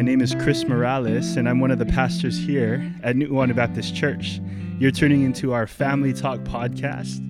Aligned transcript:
My 0.00 0.04
name 0.04 0.22
is 0.22 0.34
Chris 0.36 0.64
Morales, 0.64 1.36
and 1.36 1.46
I'm 1.46 1.60
one 1.60 1.70
of 1.70 1.78
the 1.78 1.84
pastors 1.84 2.38
here 2.38 2.90
at 3.02 3.16
Nu'uanu 3.16 3.54
Baptist 3.54 3.94
Church. 3.94 4.40
You're 4.78 4.90
tuning 4.90 5.24
into 5.24 5.52
our 5.52 5.66
Family 5.66 6.14
Talk 6.14 6.38
podcast. 6.40 7.20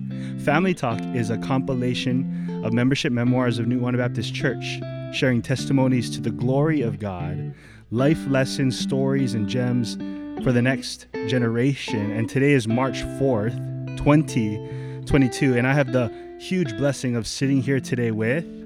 Family 0.45 0.73
Talk 0.73 0.97
is 1.13 1.29
a 1.29 1.37
compilation 1.39 2.63
of 2.63 2.71
membership 2.71 3.11
memoirs 3.11 3.59
of 3.59 3.65
Nu'uanu 3.65 3.97
Baptist 3.97 4.33
Church, 4.33 4.79
sharing 5.13 5.41
testimonies 5.41 6.09
to 6.11 6.21
the 6.21 6.31
glory 6.31 6.81
of 6.81 6.97
God, 6.97 7.53
life 7.91 8.25
lessons, 8.29 8.79
stories, 8.79 9.33
and 9.33 9.49
gems 9.49 9.97
for 10.41 10.53
the 10.53 10.61
next 10.61 11.07
generation. 11.27 12.09
And 12.13 12.29
today 12.29 12.53
is 12.53 12.69
March 12.69 13.01
4th, 13.19 13.97
2022, 13.97 15.57
and 15.57 15.67
I 15.67 15.73
have 15.73 15.91
the 15.91 16.09
huge 16.39 16.77
blessing 16.77 17.17
of 17.17 17.27
sitting 17.27 17.61
here 17.61 17.81
today 17.81 18.11
with 18.11 18.60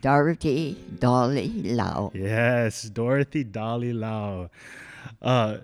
Dorothy 0.00 0.76
Dolly 0.98 1.48
Lau. 1.62 2.12
Yes, 2.14 2.82
Dorothy 2.84 3.44
Dolly 3.44 3.92
Lau. 3.92 4.50
Uh, 5.22 5.58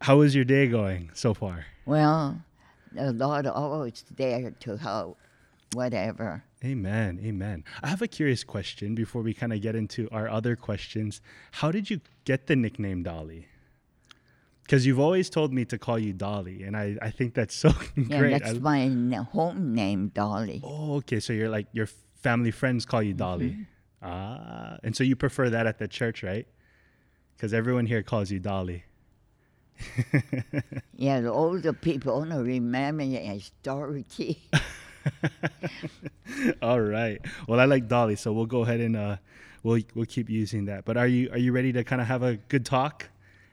how 0.00 0.20
is 0.22 0.34
your 0.34 0.44
day 0.44 0.66
going 0.66 1.10
so 1.14 1.34
far? 1.34 1.64
Well, 1.86 2.40
the 2.92 3.12
Lord 3.12 3.46
always 3.46 4.04
there 4.16 4.50
to 4.60 4.76
help, 4.76 5.18
whatever. 5.72 6.44
Amen. 6.64 7.20
Amen. 7.22 7.64
I 7.82 7.88
have 7.88 8.02
a 8.02 8.08
curious 8.08 8.42
question 8.44 8.94
before 8.94 9.22
we 9.22 9.32
kind 9.32 9.52
of 9.52 9.60
get 9.62 9.76
into 9.76 10.08
our 10.10 10.28
other 10.28 10.56
questions. 10.56 11.20
How 11.52 11.70
did 11.70 11.88
you 11.88 12.00
get 12.24 12.46
the 12.48 12.56
nickname 12.56 13.02
Dolly? 13.04 13.46
Because 14.64 14.84
you've 14.84 15.00
always 15.00 15.30
told 15.30 15.52
me 15.54 15.64
to 15.66 15.78
call 15.78 15.98
you 15.98 16.12
Dolly, 16.12 16.62
and 16.64 16.76
I, 16.76 16.98
I 17.00 17.10
think 17.10 17.32
that's 17.34 17.54
so 17.54 17.70
Yeah, 17.96 18.18
great. 18.18 18.42
that's 18.42 18.56
I- 18.56 18.58
my 18.58 18.88
home 19.32 19.74
name, 19.74 20.08
Dolly. 20.14 20.60
oh, 20.64 20.96
okay. 20.96 21.20
So 21.20 21.32
you're 21.32 21.48
like 21.48 21.68
your 21.72 21.88
family 22.16 22.50
friends 22.50 22.84
call 22.84 23.02
you 23.02 23.14
Dolly. 23.14 23.50
Mm-hmm. 23.50 23.62
Ah, 24.02 24.78
and 24.82 24.96
so 24.96 25.02
you 25.04 25.16
prefer 25.16 25.50
that 25.50 25.66
at 25.66 25.78
the 25.78 25.88
church, 25.88 26.22
right? 26.22 26.46
Because 27.36 27.52
everyone 27.52 27.86
here 27.86 28.02
calls 28.02 28.30
you 28.30 28.38
Dolly. 28.38 28.84
Yeah, 30.96 31.20
the 31.20 31.30
older 31.30 31.72
people 31.72 32.12
only 32.12 32.36
remember 32.36 33.04
me 33.04 33.16
as 33.28 33.52
Dorothy. 33.62 34.38
All 36.60 36.80
right. 36.80 37.20
Well, 37.46 37.60
I 37.60 37.66
like 37.66 37.86
Dolly, 37.86 38.16
so 38.16 38.32
we'll 38.32 38.46
go 38.46 38.62
ahead 38.62 38.80
and 38.80 38.96
uh, 38.96 39.16
we'll 39.62 39.80
we'll 39.94 40.06
keep 40.06 40.28
using 40.28 40.64
that. 40.64 40.84
But 40.84 40.96
are 40.96 41.06
you 41.06 41.30
are 41.30 41.38
you 41.38 41.52
ready 41.52 41.72
to 41.72 41.84
kind 41.84 42.02
of 42.02 42.08
have 42.08 42.24
a 42.24 42.34
good 42.48 42.66
talk, 42.66 43.06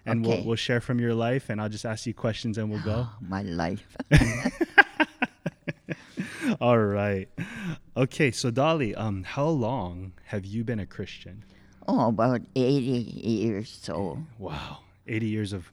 and 0.08 0.26
we'll 0.26 0.44
we'll 0.44 0.56
share 0.56 0.82
from 0.82 1.00
your 1.00 1.14
life, 1.14 1.52
and 1.52 1.62
I'll 1.62 1.70
just 1.70 1.86
ask 1.86 2.08
you 2.08 2.16
questions, 2.16 2.58
and 2.58 2.72
we'll 2.72 2.82
go. 2.84 3.08
my 3.22 3.44
life. 3.44 3.96
All 6.62 6.78
right. 6.80 7.28
Okay. 7.98 8.32
So 8.32 8.52
Dolly, 8.52 8.96
um, 8.96 9.24
how 9.24 9.48
long 9.48 10.14
have 10.26 10.46
you 10.46 10.64
been 10.64 10.80
a 10.80 10.86
Christian? 10.86 11.44
oh, 11.88 12.08
about 12.10 12.42
80 12.56 12.82
years 12.82 13.88
old. 13.92 14.18
Wow, 14.40 14.80
eighty 15.08 15.28
years 15.28 15.54
of 15.54 15.72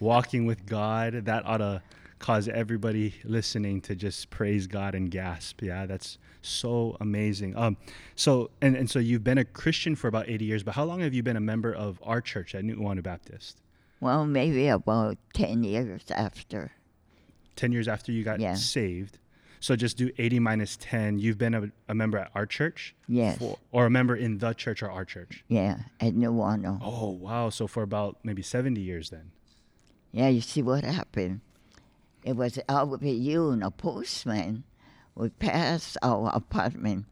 walking 0.00 0.44
with 0.44 0.66
God. 0.66 1.24
That 1.26 1.46
ought 1.46 1.58
to 1.58 1.82
cause 2.18 2.48
everybody 2.48 3.14
listening 3.24 3.80
to 3.82 3.94
just 3.94 4.28
praise 4.30 4.66
God 4.66 4.94
and 4.96 5.08
gasp. 5.10 5.62
Yeah, 5.62 5.86
that's 5.86 6.18
so 6.40 6.96
amazing. 7.00 7.56
Um, 7.56 7.76
so 8.16 8.50
and 8.60 8.74
and 8.76 8.90
so 8.90 8.98
you've 8.98 9.22
been 9.24 9.38
a 9.38 9.44
Christian 9.44 9.94
for 9.94 10.08
about 10.08 10.28
eighty 10.28 10.44
years, 10.46 10.62
but 10.64 10.74
how 10.74 10.84
long 10.84 11.00
have 11.00 11.14
you 11.14 11.22
been 11.22 11.36
a 11.36 11.40
member 11.40 11.72
of 11.72 12.00
our 12.02 12.20
church 12.20 12.54
at 12.56 12.64
Nu'uanu 12.64 13.02
Baptist? 13.02 13.58
Well, 14.00 14.26
maybe 14.26 14.66
about 14.66 15.16
10 15.34 15.62
years 15.62 16.02
after. 16.10 16.72
10 17.54 17.70
years 17.70 17.86
after 17.86 18.10
you 18.10 18.24
got 18.24 18.40
Yeah. 18.40 18.54
saved. 18.54 19.18
So 19.62 19.76
just 19.76 19.96
do 19.96 20.10
80 20.18 20.40
minus 20.40 20.76
10. 20.80 21.20
You've 21.20 21.38
been 21.38 21.54
a, 21.54 21.70
a 21.88 21.94
member 21.94 22.18
at 22.18 22.32
our 22.34 22.46
church? 22.46 22.96
Yes. 23.06 23.38
For, 23.38 23.56
or 23.70 23.86
a 23.86 23.90
member 23.90 24.16
in 24.16 24.38
the 24.38 24.54
church 24.54 24.82
or 24.82 24.90
our 24.90 25.04
church? 25.04 25.44
Yeah, 25.46 25.78
at 26.00 26.14
Nu'uanu. 26.14 26.80
Oh, 26.82 27.10
wow. 27.10 27.48
So 27.48 27.68
for 27.68 27.84
about 27.84 28.18
maybe 28.24 28.42
70 28.42 28.80
years 28.80 29.10
then. 29.10 29.30
Yeah, 30.10 30.26
you 30.26 30.40
see 30.40 30.62
what 30.62 30.82
happened? 30.82 31.42
It 32.24 32.34
was 32.34 32.58
Albert 32.68 33.02
and 33.02 33.62
a 33.62 33.70
postman, 33.70 34.64
would 35.14 35.38
pass 35.38 35.96
our 36.02 36.32
apartment. 36.34 37.06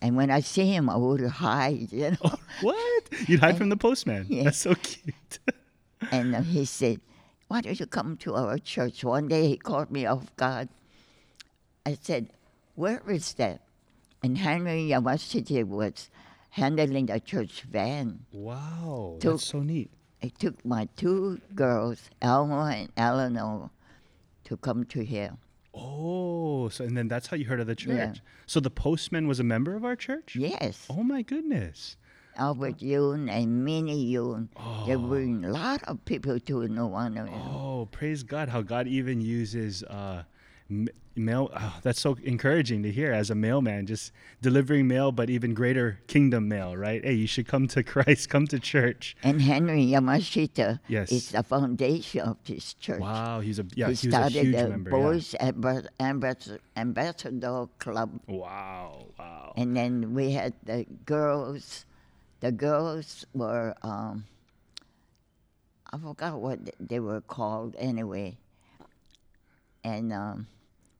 And 0.00 0.16
when 0.16 0.30
I 0.30 0.40
see 0.40 0.64
him, 0.64 0.88
I 0.88 0.96
would 0.96 1.20
hide, 1.20 1.88
you 1.92 2.12
know. 2.12 2.34
What? 2.62 3.28
You'd 3.28 3.40
hide 3.40 3.58
from 3.58 3.68
the 3.68 3.76
postman. 3.76 4.24
Yeah. 4.30 4.44
That's 4.44 4.56
so 4.56 4.74
cute. 4.74 5.38
and 6.10 6.34
he 6.46 6.64
said, 6.64 7.02
Why 7.48 7.60
don't 7.60 7.78
you 7.78 7.84
come 7.84 8.16
to 8.18 8.36
our 8.36 8.56
church? 8.56 9.04
One 9.04 9.28
day 9.28 9.48
he 9.48 9.58
caught 9.58 9.90
me 9.90 10.06
off 10.06 10.34
guard. 10.36 10.70
I 11.86 11.98
said, 12.00 12.30
Where 12.74 13.02
is 13.10 13.34
that? 13.34 13.60
And 14.22 14.38
Henry 14.38 14.88
Yamashita 14.88 15.64
was 15.64 16.08
handling 16.50 17.06
the 17.06 17.20
church 17.20 17.62
van. 17.62 18.24
wow. 18.32 19.16
Took- 19.20 19.32
That's 19.34 19.44
so 19.46 19.60
neat. 19.62 19.90
I 20.22 20.28
took 20.28 20.64
my 20.64 20.88
two 20.96 21.40
girls, 21.54 22.08
Alma 22.22 22.72
and 22.74 22.88
Eleanor, 22.96 23.68
to 24.44 24.56
come 24.56 24.84
to 24.86 25.04
here. 25.04 25.36
Oh, 25.74 26.68
so 26.70 26.84
and 26.84 26.96
then 26.96 27.08
that's 27.08 27.26
how 27.26 27.36
you 27.36 27.44
heard 27.44 27.60
of 27.60 27.66
the 27.66 27.74
church. 27.74 27.94
Yeah. 27.96 28.14
So 28.46 28.60
the 28.60 28.70
postman 28.70 29.26
was 29.26 29.38
a 29.40 29.44
member 29.44 29.74
of 29.74 29.84
our 29.84 29.96
church? 29.96 30.34
Yes. 30.36 30.86
Oh 30.88 31.02
my 31.02 31.20
goodness. 31.20 31.96
Albert 32.36 32.78
Yoon 32.78 33.28
and 33.30 33.64
Minnie 33.64 34.10
Yoon. 34.12 34.48
There 34.86 34.98
were 34.98 35.20
a 35.20 35.52
lot 35.52 35.82
of 35.84 36.02
people 36.06 36.40
to 36.40 36.68
know 36.68 36.86
one 36.86 37.14
Nu'uanu. 37.16 37.52
Oh, 37.54 37.86
praise 37.92 38.22
God! 38.22 38.48
How 38.48 38.62
God 38.62 38.88
even 38.88 39.20
uses 39.20 39.82
uh, 39.84 40.22
mail. 40.68 41.50
Oh, 41.54 41.78
that's 41.82 42.00
so 42.00 42.16
encouraging 42.24 42.82
to 42.82 42.90
hear 42.90 43.12
as 43.12 43.30
a 43.30 43.34
mailman, 43.34 43.86
just 43.86 44.12
delivering 44.42 44.88
mail, 44.88 45.12
but 45.12 45.30
even 45.30 45.54
greater 45.54 46.00
kingdom 46.06 46.48
mail. 46.48 46.76
Right? 46.76 47.04
Hey, 47.04 47.12
you 47.14 47.26
should 47.26 47.46
come 47.46 47.68
to 47.68 47.82
Christ, 47.92 48.28
come 48.28 48.46
to 48.48 48.58
church. 48.58 49.16
And 49.22 49.40
Henry 49.40 49.84
Yamashita 49.86 50.80
Yes. 50.88 51.12
is 51.12 51.30
the 51.30 51.42
foundation 51.42 52.20
of 52.22 52.36
this 52.46 52.74
church. 52.74 53.00
Wow, 53.00 53.40
he's 53.40 53.58
a 53.58 53.66
yeah, 53.74 53.88
he 53.88 53.94
he, 53.94 54.08
was 54.08 54.14
a 54.14 54.28
huge 54.30 54.54
the 54.56 54.68
member. 54.68 54.90
yeah. 54.90 54.96
Boys 54.96 55.34
Ambas- 55.40 55.88
Ambas- 56.00 56.58
Ambassador 56.76 57.66
Club. 57.78 58.20
Wow, 58.26 59.06
wow. 59.18 59.52
And 59.56 59.76
then 59.76 60.14
we 60.14 60.32
had 60.32 60.54
the 60.64 60.86
girls. 61.06 61.86
The 62.40 62.52
girls 62.52 63.24
were, 63.32 63.74
um, 63.82 64.24
I 65.90 65.96
forgot 65.96 66.38
what 66.40 66.58
they 66.78 67.00
were 67.00 67.22
called 67.22 67.74
anyway. 67.78 68.36
And 69.82 70.12
um, 70.12 70.46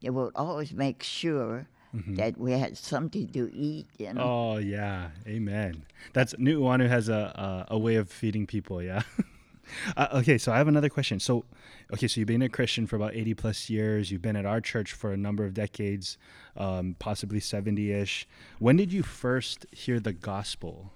they 0.04 0.10
would 0.10 0.32
always 0.37 0.72
make 0.72 1.03
sure 1.03 1.66
that 2.09 2.37
we 2.37 2.53
had 2.53 2.76
something 2.76 3.28
to 3.28 3.50
eat, 3.54 3.87
you 3.98 4.12
know. 4.12 4.20
Oh 4.22 4.56
yeah, 4.59 5.09
amen. 5.26 5.84
That's 6.12 6.34
Nu'uanu 6.34 6.88
has 6.88 7.09
a, 7.09 7.66
a 7.70 7.75
a 7.75 7.78
way 7.78 7.94
of 7.94 8.10
feeding 8.10 8.47
people. 8.47 8.82
Yeah. 8.82 9.03
uh, 9.97 10.09
okay, 10.14 10.37
so 10.37 10.53
I 10.53 10.59
have 10.59 10.69
another 10.69 10.91
question. 10.91 11.20
So, 11.20 11.44
okay, 11.93 12.09
so 12.09 12.20
you've 12.20 12.26
been 12.26 12.43
a 12.43 12.48
Christian 12.48 12.87
for 12.87 12.97
about 12.97 13.14
eighty 13.14 13.32
plus 13.32 13.70
years. 13.70 14.10
You've 14.10 14.22
been 14.22 14.37
at 14.37 14.44
our 14.44 14.60
church 14.60 14.93
for 14.93 15.12
a 15.12 15.16
number 15.16 15.44
of 15.44 15.54
decades, 15.54 16.19
um, 16.56 16.97
possibly 16.98 17.41
seventy 17.41 17.93
ish. 17.93 18.26
When 18.59 18.76
did 18.76 18.93
you 18.93 19.03
first 19.03 19.66
hear 19.70 20.00
the 20.00 20.12
gospel? 20.12 20.93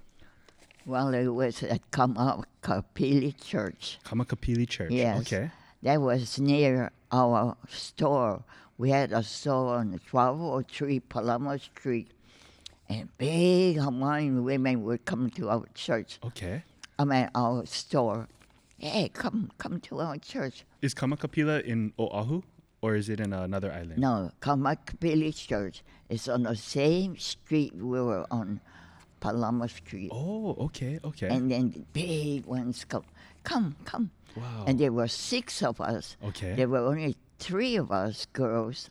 Well, 0.85 1.15
it 1.15 1.29
was 1.29 1.63
at 1.63 1.91
Kaumakapili 1.93 3.43
Church. 3.43 3.99
Kaumakapili 4.05 4.69
Church. 4.69 4.91
Yes. 4.91 5.21
Okay. 5.21 5.51
That 5.83 6.01
was 6.01 6.39
near 6.41 6.91
our 7.13 7.57
store. 7.69 8.43
We 8.79 8.91
had 8.91 9.13
a 9.13 9.25
store 9.25 9.75
on 9.75 9.99
1203 10.11 11.01
Palama 11.11 11.61
Street, 11.61 12.13
and 12.89 13.09
big 13.19 13.77
Hawaiian 13.79 14.45
women 14.45 14.85
would 14.85 15.05
come 15.05 15.31
to 15.31 15.51
our 15.51 15.67
church. 15.75 16.21
Okay. 16.25 16.63
I 16.97 17.05
mean, 17.05 17.29
our 17.35 17.67
store. 17.67 18.29
Hey, 18.79 19.11
come, 19.13 19.51
come 19.59 19.81
to 19.81 19.99
our 20.01 20.17
church. 20.19 20.65
Is 20.81 20.95
Kaumakapili 20.95 21.65
in 21.65 21.93
Oahu, 21.99 22.43
or 22.81 22.95
is 22.95 23.09
it 23.09 23.19
in 23.19 23.33
another 23.33 23.73
island? 23.73 23.99
No, 23.99 24.31
Kaumakapili 24.41 25.35
Church 25.35 25.83
is 26.09 26.29
on 26.29 26.45
the 26.45 26.55
same 26.55 27.17
street 27.19 27.75
we 27.75 28.01
were 28.01 28.27
on, 28.31 28.61
Palama 29.21 29.69
Street. 29.69 30.11
Oh, 30.13 30.55
okay, 30.67 31.01
okay. 31.05 31.27
And 31.27 31.51
then 31.51 31.71
the 31.73 31.85
big 31.93 32.47
ones 32.47 32.85
come, 32.85 33.03
come, 33.43 33.75
come. 33.85 34.13
wow. 34.37 34.65
And 34.69 34.79
there 34.79 34.93
were 34.93 35.09
six 35.09 35.63
of 35.65 35.81
us. 35.81 36.17
okay. 36.25 36.55
There 36.55 36.69
were 36.69 36.79
only 36.87 37.17
three 37.39 37.77
of 37.77 37.91
us 37.91 38.27
girls, 38.33 38.91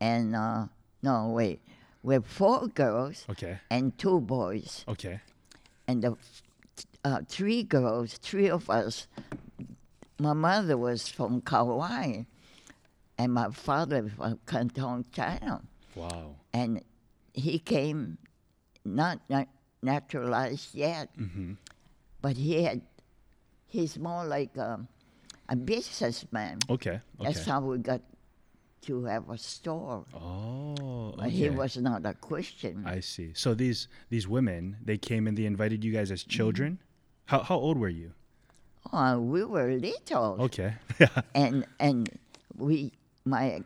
and 0.00 0.34
uh, 0.36 0.66
no, 1.02 1.28
wait, 1.30 1.60
we're 2.02 2.20
four 2.20 2.66
girls 2.68 3.24
okay. 3.30 3.58
and 3.70 3.96
two 3.98 4.20
boys, 4.20 4.84
Okay. 4.88 5.20
and 5.86 6.02
the 6.02 6.16
uh, 7.04 7.20
three 7.28 7.62
girls, 7.62 8.14
three 8.18 8.48
of 8.50 8.68
us. 8.70 9.06
My 10.18 10.32
mother 10.34 10.76
was 10.76 11.08
from 11.08 11.40
Kauai, 11.40 12.22
and 13.18 13.32
my 13.32 13.50
father 13.50 14.08
from 14.08 14.38
Canton, 14.46 15.04
China, 15.12 15.62
Wow. 15.94 16.36
and 16.52 16.82
he 17.34 17.58
came 17.58 18.18
not, 18.84 19.20
not 19.28 19.48
naturalized 19.82 20.74
yet, 20.74 21.08
Mm-hmm. 21.18 21.54
but 22.20 22.36
he 22.36 22.62
had. 22.64 22.82
He's 23.66 23.98
more 23.98 24.24
like 24.26 24.56
um, 24.58 24.86
a 25.48 25.56
businessman. 25.56 26.58
Okay. 26.70 27.00
Okay. 27.00 27.00
That's 27.20 27.44
how 27.44 27.60
we 27.60 27.78
got 27.78 28.00
to 28.82 29.04
have 29.04 29.30
a 29.30 29.38
store. 29.38 30.04
Oh, 30.14 31.14
But 31.16 31.30
he 31.30 31.50
was 31.50 31.76
not 31.76 32.04
a 32.04 32.14
Christian. 32.14 32.84
I 32.86 33.00
see. 33.00 33.32
So 33.34 33.54
these 33.54 33.88
these 34.10 34.26
women, 34.26 34.76
they 34.84 34.98
came 34.98 35.26
and 35.26 35.36
they 35.36 35.46
invited 35.46 35.84
you 35.84 35.92
guys 35.92 36.10
as 36.10 36.22
mm-hmm. 36.22 36.30
children. 36.30 36.78
How 37.26 37.40
how 37.42 37.56
old 37.56 37.78
were 37.78 37.92
you? 37.92 38.12
Oh, 38.92 39.20
we 39.20 39.44
were 39.44 39.70
little. 39.72 40.36
Okay. 40.50 40.74
And 41.34 41.64
and 41.78 42.10
we 42.56 42.92
my 43.24 43.62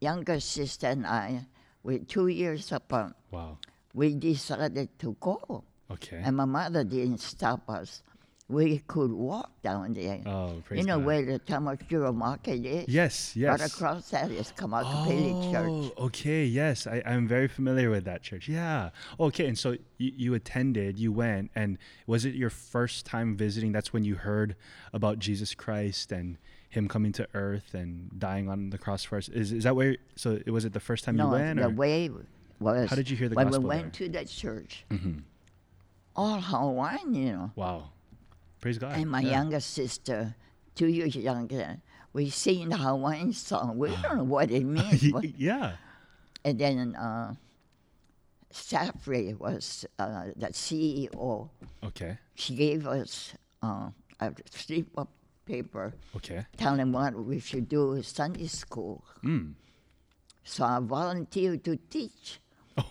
younger 0.00 0.38
sister 0.40 0.86
and 0.86 1.06
I 1.06 1.46
were 1.82 1.98
two 1.98 2.28
years 2.28 2.70
apart. 2.72 3.14
Wow. 3.30 3.58
We 3.92 4.14
decided 4.14 4.88
to 5.00 5.16
go, 5.18 5.64
Okay. 5.90 6.22
and 6.22 6.36
my 6.36 6.44
mother 6.44 6.84
didn't 6.84 7.18
stop 7.18 7.68
us. 7.68 8.02
We 8.50 8.78
could 8.88 9.12
walk 9.12 9.50
down 9.62 9.92
there. 9.94 10.20
oh, 10.26 10.60
praise 10.64 10.80
you 10.80 10.86
know 10.86 10.96
God. 10.98 11.06
where 11.06 11.24
the 11.24 11.38
Tamashiro 11.38 12.12
Market 12.12 12.66
is? 12.66 12.88
Yes, 12.88 13.36
yes. 13.36 13.60
Right 13.60 13.70
across 13.72 14.10
that 14.10 14.30
is 14.32 14.52
Kaumakapili 14.56 15.52
Church. 15.52 15.92
Oh, 15.96 16.04
okay. 16.06 16.44
Yes, 16.44 16.86
I, 16.88 17.00
I'm 17.06 17.28
very 17.28 17.46
familiar 17.46 17.90
with 17.90 18.04
that 18.06 18.22
church. 18.22 18.48
Yeah. 18.48 18.90
Okay. 19.20 19.46
And 19.46 19.56
so 19.56 19.76
you, 19.98 20.12
you 20.16 20.34
attended, 20.34 20.98
you 20.98 21.12
went, 21.12 21.52
and 21.54 21.78
was 22.08 22.24
it 22.24 22.34
your 22.34 22.50
first 22.50 23.06
time 23.06 23.36
visiting? 23.36 23.70
That's 23.70 23.92
when 23.92 24.02
you 24.04 24.16
heard 24.16 24.56
about 24.92 25.20
Jesus 25.20 25.54
Christ 25.54 26.10
and 26.10 26.36
him 26.70 26.88
coming 26.88 27.12
to 27.12 27.28
earth 27.34 27.72
and 27.74 28.10
dying 28.18 28.48
on 28.48 28.70
the 28.70 28.78
cross 28.78 29.04
for 29.04 29.16
us. 29.18 29.28
Is, 29.28 29.52
is 29.52 29.62
that 29.64 29.76
where, 29.76 29.96
so 30.16 30.40
was 30.48 30.64
it 30.64 30.72
the 30.72 30.80
first 30.80 31.04
time 31.04 31.16
you 31.18 31.26
went? 31.28 31.56
No, 31.56 31.62
the 31.62 31.68
or? 31.68 31.72
way 31.74 32.10
was 32.58 32.90
How 32.90 32.96
did 32.96 33.08
you 33.08 33.16
hear 33.16 33.28
the 33.28 33.34
when 33.36 33.46
gospel 33.46 33.62
When 33.62 33.76
we 33.78 33.82
went 33.84 33.92
there? 33.96 34.08
to 34.08 34.12
that 34.14 34.28
church, 34.28 34.84
Mhm. 34.90 35.22
all 36.16 36.40
Hawaiian, 36.40 37.14
you 37.14 37.32
know. 37.32 37.50
Wow. 37.56 37.90
Praise 38.60 38.78
God. 38.78 38.96
And 38.96 39.10
my 39.10 39.20
Yeah. 39.20 39.30
younger 39.40 39.60
sister, 39.60 40.34
two 40.74 40.86
years 40.88 41.16
younger, 41.16 41.78
we 42.12 42.28
sing 42.30 42.68
the 42.68 42.76
Hawaiian 42.76 43.32
song. 43.32 43.78
We 43.78 43.90
don't 44.02 44.16
know 44.18 44.24
what 44.24 44.50
it 44.50 44.64
means. 44.76 45.10
but, 45.12 45.38
yeah. 45.38 45.76
and 46.44 46.58
then 46.58 46.94
uh, 46.96 47.34
Safri 48.52 49.38
was 49.38 49.86
uh, 49.98 50.26
the 50.36 50.48
CEO. 50.48 51.48
Okay. 51.84 52.18
She 52.34 52.54
gave 52.56 52.86
us 52.86 53.34
uh, 53.62 53.90
a 54.20 54.32
slip 54.50 54.86
of 54.96 55.08
paper 55.46 55.92
Okay. 56.16 56.44
telling 56.56 56.92
what 56.92 57.14
we 57.14 57.38
should 57.40 57.68
do 57.68 57.92
in 57.94 58.02
Sunday 58.02 58.46
school. 58.48 59.04
Mm. 59.24 59.54
So 60.44 60.64
I 60.64 60.80
volunteered 60.80 61.64
to 61.64 61.76
teach. 61.76 62.40
Oh. 62.76 62.84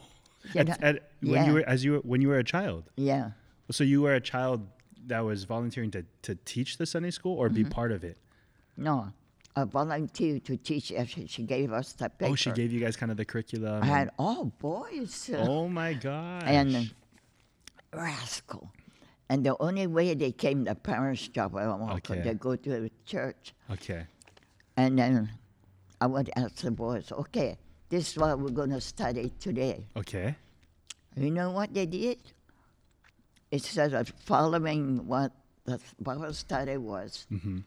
At, 0.55 0.81
at, 0.81 1.11
when 1.21 1.33
yeah. 1.33 1.47
you 1.47 1.53
were 1.53 1.63
as 1.67 1.83
you 1.83 1.91
were 1.93 1.99
when 1.99 2.21
you 2.21 2.29
were 2.29 2.37
a 2.39 2.43
child. 2.43 2.83
Yeah. 2.95 3.31
So 3.71 3.83
you 3.83 4.01
were 4.01 4.13
a 4.13 4.21
child 4.21 4.65
that 5.07 5.21
was 5.21 5.43
volunteering 5.45 5.91
to, 5.91 6.05
to 6.23 6.35
teach 6.45 6.77
the 6.77 6.85
Sunday 6.85 7.11
school 7.11 7.35
or 7.37 7.47
Mm-hmm. 7.47 7.63
be 7.63 7.69
part 7.69 7.91
of 7.91 8.03
it? 8.03 8.17
No, 8.77 9.11
I 9.55 9.63
volunteered 9.65 10.45
to 10.45 10.57
teach. 10.57 10.93
She, 11.07 11.27
she 11.27 11.43
gave 11.43 11.71
us 11.73 11.93
the 11.93 12.09
paper. 12.09 12.31
Oh, 12.31 12.35
she 12.35 12.51
gave 12.51 12.71
you 12.71 12.79
guys 12.79 12.95
kind 12.95 13.11
of 13.11 13.17
the 13.17 13.25
curriculum. 13.25 13.83
I 13.83 13.85
had 13.85 14.09
all 14.17 14.45
boys. 14.59 15.29
uh, 15.33 15.37
oh 15.47 15.67
my 15.67 15.93
gosh. 15.93 16.43
and 16.45 16.91
rascal. 17.93 18.71
And 19.29 19.45
the 19.45 19.55
only 19.59 19.85
way 19.87 20.13
they 20.15 20.31
came, 20.31 20.63
the 20.63 20.75
parents 20.75 21.27
them 21.29 21.83
off 21.83 22.01
'cause 22.03 22.17
Okay. 22.17 22.21
they 22.21 22.33
go 22.33 22.55
to 22.55 22.69
the 22.81 22.91
church. 23.05 23.53
okay. 23.69 24.05
And 24.77 24.97
then 24.97 25.29
I 26.01 26.07
would 26.07 26.29
ask 26.35 26.55
the 26.57 26.71
boys, 26.71 27.11
okay, 27.11 27.57
this 27.89 28.11
is 28.11 28.17
what 28.17 28.39
we're 28.39 28.49
going 28.49 28.69
to 28.71 28.79
study 28.81 29.31
today. 29.39 29.85
Okay. 29.97 30.35
You 31.17 31.31
know 31.31 31.51
what 31.51 31.73
they 31.73 31.85
did? 31.85 32.17
Instead 33.51 33.93
of 33.93 34.09
following 34.25 35.07
what 35.07 35.31
the 35.65 35.79
Bible 35.99 36.33
study 36.33 36.77
was, 36.77 37.25
hmm 37.29 37.59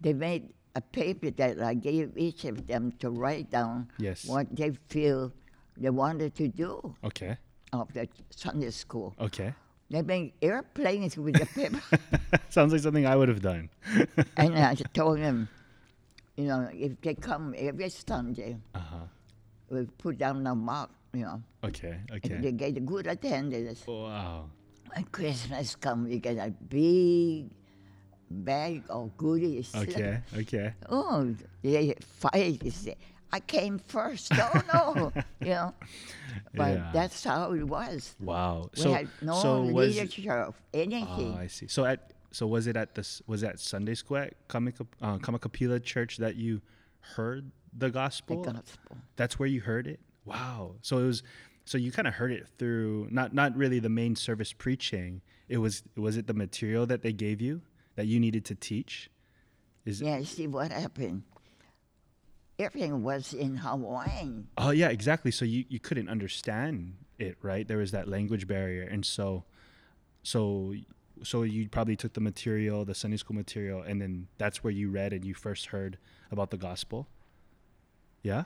they 0.00 0.12
made 0.12 0.52
a 0.74 0.80
paper 0.80 1.30
that 1.30 1.60
I 1.62 1.74
gave 1.74 2.16
each 2.18 2.44
of 2.44 2.66
them 2.66 2.90
to 2.98 3.10
write 3.10 3.50
down 3.50 3.86
Yes. 3.98 4.24
what 4.24 4.48
they 4.56 4.72
feel 4.88 5.32
they 5.76 5.90
wanted 5.90 6.34
to 6.36 6.48
do 6.48 6.96
Okay. 7.04 7.36
of 7.72 7.92
the 7.94 8.08
Sunday 8.34 8.70
school. 8.70 9.14
Okay. 9.20 9.54
They 9.90 10.02
made 10.02 10.32
airplanes 10.42 11.16
with 11.16 11.36
the 11.38 11.46
paper. 11.46 11.78
Sounds 12.50 12.72
like 12.72 12.82
something 12.82 13.06
I 13.06 13.14
would 13.14 13.28
have 13.28 13.42
done. 13.42 13.68
and 14.36 14.58
I 14.58 14.74
told 14.92 15.18
them, 15.20 15.46
you 16.36 16.46
know, 16.46 16.68
if 16.72 16.98
they 17.00 17.14
come 17.14 17.54
every 17.56 17.88
Sunday, 17.90 18.56
uh 18.74 18.78
huh. 18.80 19.06
we 19.70 19.84
put 19.98 20.18
down 20.18 20.44
a 20.48 20.54
mark, 20.56 20.90
you 21.12 21.22
know. 21.22 21.42
Okay. 21.62 22.00
Okay. 22.10 22.40
they 22.42 22.50
get 22.52 22.84
good 22.86 23.06
attendance, 23.06 23.86
Wow. 23.86 24.50
When 24.94 25.04
Christmas 25.04 25.76
comes, 25.76 26.08
we 26.08 26.18
get 26.18 26.36
a 26.36 26.50
big 26.50 27.50
bag 28.30 28.82
of 28.90 29.16
goodies. 29.16 29.72
Okay. 29.74 30.20
Okay. 30.36 30.74
Oh, 30.88 31.34
they 31.62 31.94
fight. 32.00 32.60
Say, 32.72 32.96
I 33.32 33.40
came 33.40 33.78
first. 33.78 34.32
Oh, 34.34 34.60
no. 34.72 35.12
you 35.40 35.48
know. 35.48 35.74
But 36.54 36.72
Yeah. 36.76 36.90
that's 36.92 37.24
how 37.24 37.52
it 37.52 37.64
was. 37.64 38.14
Wow. 38.20 38.68
We 38.76 38.82
so 38.82 38.92
had 38.92 39.08
no 39.22 39.34
so 39.34 39.62
was 39.62 39.96
leadership 39.96 40.30
of 40.30 40.60
anything. 40.74 41.34
Oh, 41.34 41.38
I 41.40 41.46
see. 41.46 41.68
So 41.68 41.84
at 41.84 42.12
so 42.30 42.46
was 42.46 42.66
it 42.66 42.76
at 42.76 42.94
this 42.94 43.22
was 43.26 43.40
that 43.42 43.60
Sunday 43.60 43.94
school 43.94 44.18
at 44.18 44.34
Kamika, 44.48 44.86
uh, 45.00 45.18
Kaumakapili 45.18 45.82
Church 45.82 46.16
that 46.18 46.36
you 46.36 46.60
heard 47.00 47.50
the 47.72 47.86
the 47.86 47.90
gospel? 47.90 48.42
gospel. 48.42 48.96
That's 49.16 49.38
where 49.38 49.48
you 49.48 49.60
heard 49.62 49.86
it. 49.86 50.00
Wow. 50.26 50.76
So 50.82 50.98
it 50.98 51.06
was. 51.06 51.22
So 51.64 51.78
you 51.78 51.92
kind 51.92 52.08
of 52.08 52.14
heard 52.14 52.32
it 52.32 52.46
through 52.58 53.08
not 53.10 53.34
not 53.34 53.56
really 53.56 53.78
the 53.78 53.88
main 53.88 54.16
service 54.16 54.52
preaching. 54.52 55.22
It 55.48 55.58
was 55.58 55.82
was 55.96 56.16
it 56.16 56.26
the 56.26 56.34
material 56.34 56.86
that 56.86 57.02
they 57.02 57.12
gave 57.12 57.40
you 57.40 57.62
that 57.96 58.06
you 58.06 58.18
needed 58.18 58.44
to 58.46 58.54
teach? 58.54 59.10
Is 59.84 60.00
Yeah, 60.00 60.22
see 60.22 60.46
what 60.46 60.72
happened. 60.72 61.22
Everything 62.58 63.02
was 63.02 63.32
in 63.32 63.56
Hawaiian. 63.56 64.48
Oh 64.56 64.70
yeah, 64.70 64.88
exactly. 64.88 65.30
So 65.30 65.44
you, 65.44 65.64
you 65.68 65.80
couldn't 65.80 66.08
understand 66.08 66.94
it, 67.18 67.36
right? 67.42 67.66
There 67.66 67.78
was 67.78 67.90
that 67.92 68.08
language 68.08 68.46
barrier, 68.46 68.82
and 68.82 69.04
so, 69.04 69.44
so, 70.22 70.74
so 71.22 71.42
you 71.42 71.68
probably 71.68 71.96
took 71.96 72.12
the 72.12 72.20
material, 72.20 72.84
the 72.84 72.94
Sunday 72.94 73.16
school 73.16 73.34
material, 73.34 73.82
and 73.82 74.00
then 74.00 74.28
that's 74.38 74.62
where 74.62 74.72
you 74.72 74.90
read 74.90 75.12
and 75.12 75.24
you 75.24 75.34
first 75.34 75.66
heard 75.66 75.98
about 76.30 76.50
the 76.50 76.56
gospel. 76.56 77.08
Yeah. 78.22 78.44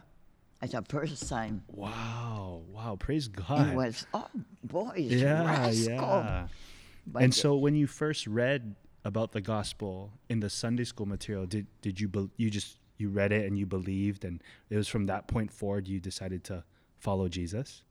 At 0.75 0.89
the 0.89 0.93
first 0.93 1.29
time, 1.29 1.63
Wow. 1.73 2.63
Wow. 2.73 2.97
Praise 2.99 3.29
God. 3.29 3.69
it 3.69 3.75
was 3.75 4.07
oh 4.15 4.29
boys, 4.65 5.13
yeah. 5.13 5.45
rascal. 5.45 5.97
Yeah. 5.97 6.49
But 7.07 7.23
and 7.23 7.35
so 7.35 7.57
when 7.57 7.75
you 7.75 7.87
first 7.87 8.27
read 8.27 8.75
about 9.05 9.31
the 9.33 9.41
gospel 9.41 10.13
in 10.29 10.41
the 10.41 10.51
Sunday 10.51 10.85
school 10.85 11.07
material, 11.07 11.47
did 11.47 11.67
did 11.81 12.01
you 12.01 12.09
bel 12.09 12.31
you 12.37 12.51
just 12.51 12.79
you 12.99 13.09
read 13.11 13.31
it 13.33 13.47
and 13.47 13.59
you 13.59 13.67
believed, 13.67 14.25
and 14.25 14.43
it 14.71 14.77
was 14.77 14.89
from 14.89 15.07
that 15.07 15.29
point 15.29 15.53
forward 15.53 15.87
you 15.87 16.01
decided 16.01 16.43
to 16.45 16.65
follow 16.99 17.29
Jesus? 17.29 17.83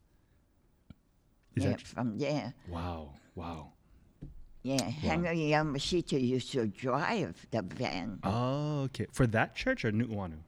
Is 1.56 1.64
yeah, 1.64 1.76
from 1.78 2.18
there, 2.18 2.54
Wow. 2.68 3.14
Wow. 3.36 3.72
yeah, 4.64 4.84
Henry 4.84 5.38
Yamashita 5.38 6.20
used 6.22 6.52
to 6.52 6.68
drive 6.68 7.48
the 7.52 7.62
van. 7.62 8.20
Oh, 8.24 8.82
okay. 8.84 9.08
For 9.14 9.26
that 9.28 9.56
church 9.56 9.86
or 9.86 9.92
Nu'uanu? 9.94 10.40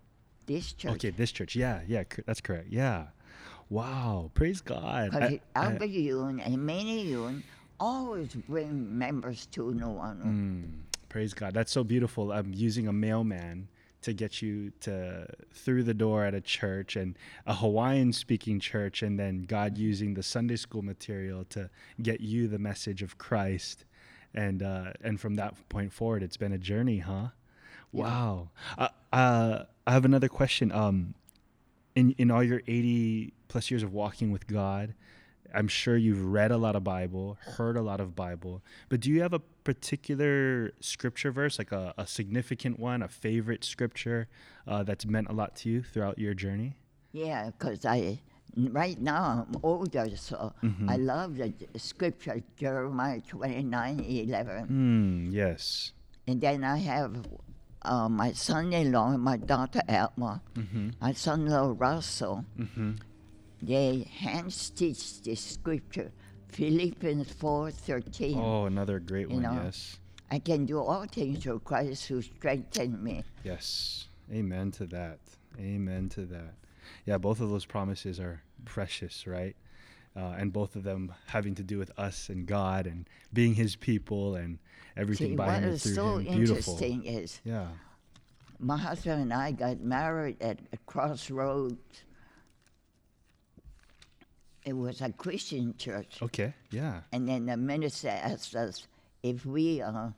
This 0.47 0.73
church. 0.73 0.93
Okay, 0.93 1.09
this 1.11 1.31
church. 1.31 1.55
Yeah, 1.55 1.81
yeah, 1.87 2.03
that's 2.25 2.41
correct. 2.41 2.67
Yeah. 2.69 3.07
Wow. 3.69 4.31
Praise 4.33 4.61
God. 4.61 5.11
Because 5.11 5.39
Albert 5.55 5.89
Yun 5.89 6.39
and 6.39 6.57
Manny 6.65 7.03
Yun 7.03 7.43
always 7.79 8.33
bring 8.47 8.97
members 8.97 9.45
to 9.47 9.73
Nu'uanu. 9.73 10.23
Mm, 10.23 10.63
praise 11.09 11.33
God. 11.33 11.53
That's 11.53 11.71
so 11.71 11.83
beautiful. 11.83 12.31
I'm 12.31 12.53
using 12.53 12.87
a 12.87 12.93
mailman 12.93 13.67
to 14.03 14.13
get 14.13 14.41
you 14.41 14.71
to 14.79 15.27
through 15.53 15.83
the 15.83 15.93
door 15.93 16.23
at 16.23 16.33
a 16.33 16.39
church 16.39 16.95
and 16.95 17.17
a 17.45 17.53
Hawaiian 17.53 18.13
speaking 18.13 18.59
church 18.59 19.01
and 19.01 19.19
then 19.19 19.43
God 19.43 19.77
using 19.77 20.13
the 20.13 20.23
Sunday 20.23 20.55
school 20.55 20.81
material 20.81 21.43
to 21.49 21.69
get 22.01 22.21
you 22.21 22.47
the 22.47 22.59
message 22.59 23.03
of 23.03 23.17
Christ. 23.17 23.83
And 24.33 24.63
uh, 24.63 24.93
and 25.01 25.19
from 25.19 25.35
that 25.35 25.55
point 25.67 25.91
forward 25.91 26.23
it's 26.23 26.37
been 26.37 26.53
a 26.53 26.57
journey, 26.57 26.99
huh? 26.99 27.29
Yeah. 27.91 28.03
Wow. 28.03 28.49
Uh, 28.77 28.87
uh, 29.11 29.63
I 29.87 29.91
have 29.93 30.05
another 30.05 30.27
question. 30.29 30.71
Um 30.71 31.15
in 31.95 32.11
in 32.19 32.29
all 32.29 32.43
your 32.43 32.61
80 32.67 33.33
plus 33.47 33.71
years 33.71 33.81
of 33.83 33.91
walking 33.93 34.29
with 34.31 34.45
God, 34.45 34.93
I'm 35.55 35.67
sure 35.67 35.95
you've 35.97 36.23
read 36.25 36.51
a 36.51 36.57
lot 36.57 36.75
of 36.75 36.83
Bible, 36.83 37.37
heard 37.57 37.75
a 37.77 37.81
lot 37.81 37.99
of 37.99 38.15
Bible, 38.15 38.61
but 38.89 38.99
do 38.99 39.09
you 39.09 39.21
have 39.21 39.33
a 39.33 39.39
particular 39.69 40.73
scripture 40.81 41.31
verse, 41.31 41.57
like 41.57 41.71
a, 41.71 41.93
a 41.97 42.05
significant 42.05 42.77
one, 42.79 43.01
a 43.01 43.07
favorite 43.07 43.63
scripture 43.63 44.27
uh, 44.67 44.83
that's 44.83 45.05
meant 45.05 45.27
a 45.29 45.33
lot 45.33 45.55
to 45.59 45.69
you 45.69 45.81
throughout 45.81 46.19
your 46.19 46.33
journey? 46.33 46.75
Yeah, 47.13 47.49
because 47.51 47.85
I 47.85 48.19
right 48.81 48.99
now 48.99 49.47
I'm 49.47 49.55
older, 49.63 50.05
so 50.17 50.53
Mm-hmm. 50.63 50.89
I 50.89 50.95
love 50.97 51.37
the 51.37 51.53
scripture 51.79 52.43
Jeremiah 52.57 53.21
twenty 53.21 53.63
nine 53.63 54.01
eleven, 54.01 54.67
Mm, 54.67 55.33
yes. 55.33 55.93
and 56.27 56.41
then 56.41 56.63
I 56.63 56.77
have 56.77 57.25
uh, 57.83 58.09
my 58.09 58.31
son-in-law 58.33 59.11
and 59.13 59.23
my 59.23 59.37
daughter 59.37 59.81
Alma, 59.87 60.41
Mm-hmm. 60.55 60.89
my 61.01 61.13
son-in-law 61.13 61.75
Russell. 61.77 62.45
Mm-hmm. 62.59 62.91
They 63.61 64.07
hand 64.19 64.53
stitch 64.53 65.21
this 65.23 65.41
scripture, 65.41 66.11
Philippians 66.49 67.31
four 67.31 67.71
thirteen. 67.71 68.37
Oh, 68.37 68.65
another 68.65 68.99
great 68.99 69.29
one. 69.29 69.41
know. 69.41 69.61
Yes. 69.63 69.97
I 70.29 70.39
can 70.39 70.65
do 70.65 70.79
all 70.79 71.05
things 71.05 71.43
through 71.43 71.59
Christ 71.59 72.07
who 72.07 72.21
strengthened 72.21 73.01
me. 73.01 73.23
Yes. 73.43 74.07
Amen 74.31 74.71
to 74.71 74.85
that. 74.87 75.19
Amen 75.59 76.09
to 76.09 76.25
that. 76.25 76.53
Yeah, 77.05 77.17
both 77.17 77.39
of 77.39 77.49
those 77.49 77.65
promises 77.65 78.19
are 78.19 78.41
precious, 78.65 79.25
right? 79.25 79.55
uh, 80.15 80.33
and 80.37 80.51
both 80.51 80.75
of 80.75 80.81
them 80.83 81.13
having 81.27 81.53
to 81.53 81.61
do 81.63 81.77
with 81.77 81.91
us 81.97 82.27
and 82.29 82.47
God 82.47 82.87
and 82.87 83.07
being 83.31 83.53
His 83.53 83.75
people 83.75 84.35
and 84.35 84.57
everything 84.95 85.29
See, 85.31 85.35
by 85.35 85.47
what 85.47 85.63
Him 85.63 85.69
is 85.69 85.83
through 85.83 85.93
so 85.93 86.17
Him. 86.17 86.37
Beautiful. 86.37 86.73
interesting 86.73 87.05
is 87.05 87.39
Yeah. 87.43 87.67
my 88.59 88.77
husband 88.77 89.21
and 89.21 89.33
I 89.33 89.51
got 89.51 89.79
married 89.81 90.41
at 90.41 90.59
a 90.73 90.77
crossroads. 90.85 92.03
It 94.65 94.73
was 94.75 95.01
a 95.01 95.11
Christian 95.13 95.75
church. 95.77 96.19
Okay. 96.21 96.53
Yeah. 96.71 97.01
And 97.13 97.27
then 97.27 97.45
the 97.45 97.55
minister 97.55 98.09
asked 98.09 98.55
us 98.55 98.85
if 99.23 99.45
we 99.45 99.81
are 99.81 100.13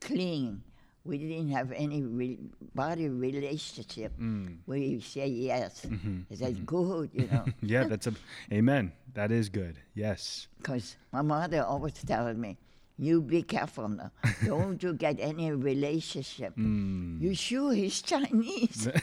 clean. 0.00 0.62
We 1.04 1.18
didn't 1.18 1.50
have 1.50 1.72
any 1.72 2.02
re- 2.02 2.38
body 2.74 3.08
relationship. 3.08 4.12
Mm. 4.18 4.58
We 4.66 5.00
say 5.00 5.26
yes. 5.26 5.84
Mhm, 5.84 6.26
He 6.28 6.36
said, 6.36 6.64
good, 6.64 7.10
you 7.12 7.26
know. 7.26 7.44
Yeah. 7.62 7.84
That's 7.84 8.06
a. 8.06 8.14
Amen. 8.52 8.92
That 9.14 9.30
is 9.32 9.48
good. 9.48 9.78
Yes. 9.94 10.46
Because 10.58 10.96
my 11.12 11.22
mother 11.22 11.64
always 11.64 11.94
tells 11.94 12.36
me, 12.36 12.56
you 13.02 13.20
be 13.20 13.42
careful 13.42 13.88
now. 13.88 14.10
Don't 14.46 14.80
you 14.82 14.94
get 14.94 15.18
any 15.18 15.50
relationship. 15.50 16.54
Mm. 16.56 17.20
You 17.20 17.34
sure 17.34 17.72
he's 17.74 18.00
Chinese? 18.02 18.86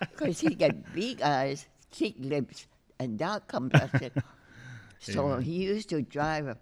Because 0.00 0.40
he 0.40 0.54
got 0.54 0.74
big 0.94 1.22
eyes, 1.22 1.66
thick 1.90 2.14
lips, 2.18 2.66
and 2.98 3.18
dark 3.18 3.46
complexion. 3.46 4.10
so 4.98 5.28
Amen. 5.30 5.42
he 5.42 5.52
used 5.66 5.88
to 5.90 6.02
drive 6.02 6.56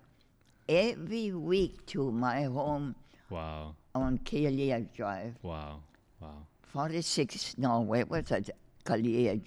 every 0.68 1.32
week 1.32 1.84
to 1.86 2.10
my 2.12 2.44
home 2.44 2.94
Wow. 3.30 3.74
on 3.94 4.18
Kalia 4.18 4.86
Drive. 4.94 5.34
Wow. 5.42 5.80
Wow. 6.20 6.46
46, 6.68 7.56
no, 7.58 7.80
where 7.80 8.04
was 8.06 8.30
it? 8.30 8.50
Kalia, 8.84 9.40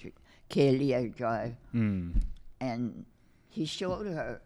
Kalia 0.49 1.15
Drive. 1.15 1.55
Mm. 1.73 2.21
And 2.59 3.05
he 3.49 3.65
showed 3.65 4.07
her, 4.07 4.41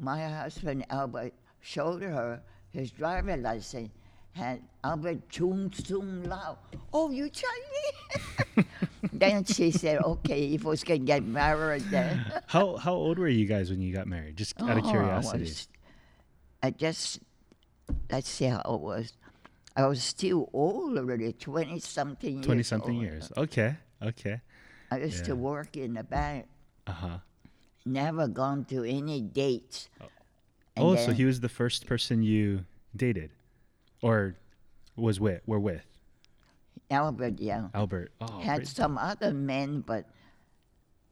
my 0.00 0.26
husband 0.28 0.84
Albert 0.90 1.32
showed 1.60 2.02
her 2.02 2.40
his 2.72 2.90
driver 2.90 3.36
license. 3.36 3.90
And 4.36 4.62
Albert 4.84 5.28
chung 5.28 5.70
chung 5.70 6.22
Lau. 6.24 6.56
Oh, 6.92 7.10
you 7.10 7.28
Chinese? 7.28 8.66
then 9.12 9.44
she 9.44 9.70
said, 9.72 9.98
okay, 10.02 10.54
if 10.54 10.64
we 10.64 10.76
can 10.78 11.04
get 11.04 11.24
married 11.24 11.82
then. 11.90 12.24
How 12.46 12.76
how 12.76 12.94
old 12.94 13.18
were 13.18 13.28
you 13.28 13.44
guys 13.46 13.70
when 13.70 13.80
you 13.82 13.92
got 13.92 14.06
married? 14.06 14.36
Just 14.36 14.54
out 14.62 14.78
of 14.78 14.84
Oh, 14.84 14.88
I 14.88 14.90
curiosity. 14.90 15.42
was- 15.44 15.68
I 16.62 16.70
just, 16.70 17.20
let's 18.10 18.28
see 18.28 18.44
how 18.44 18.60
it 18.60 18.80
was. 18.80 19.14
I 19.74 19.86
was 19.86 20.02
still 20.02 20.48
old 20.52 20.96
already, 20.98 21.32
20 21.32 21.78
something 21.80 22.34
years. 22.34 22.46
Twenty 22.46 22.62
something 22.62 22.94
old. 22.96 23.02
years. 23.02 23.32
Okay. 23.36 23.76
Okay. 24.02 24.40
I 24.90 24.98
used 24.98 25.24
to 25.24 25.34
work 25.34 25.76
in 25.76 25.94
the 25.94 26.04
bank, 26.04 26.46
Uh 26.86 26.92
huh. 26.92 27.18
Never 27.84 28.28
gone 28.28 28.64
to 28.66 28.84
any 28.84 29.20
dates. 29.20 29.88
And 30.76 30.84
Oh, 30.86 30.96
so 30.96 31.12
he 31.12 31.24
was 31.24 31.40
the 31.40 31.48
first 31.48 31.86
person 31.86 32.22
you 32.22 32.64
dated, 32.96 33.30
or 34.02 34.36
was 34.96 35.18
with? 35.20 35.42
Were 35.46 35.58
with 35.60 35.84
Albert, 36.90 37.34
yeah. 37.38 37.68
Albert? 37.74 38.12
Oh, 38.20 38.38
had 38.40 38.56
praise- 38.56 38.70
some 38.72 38.98
other 38.98 39.32
men, 39.32 39.80
but 39.80 40.06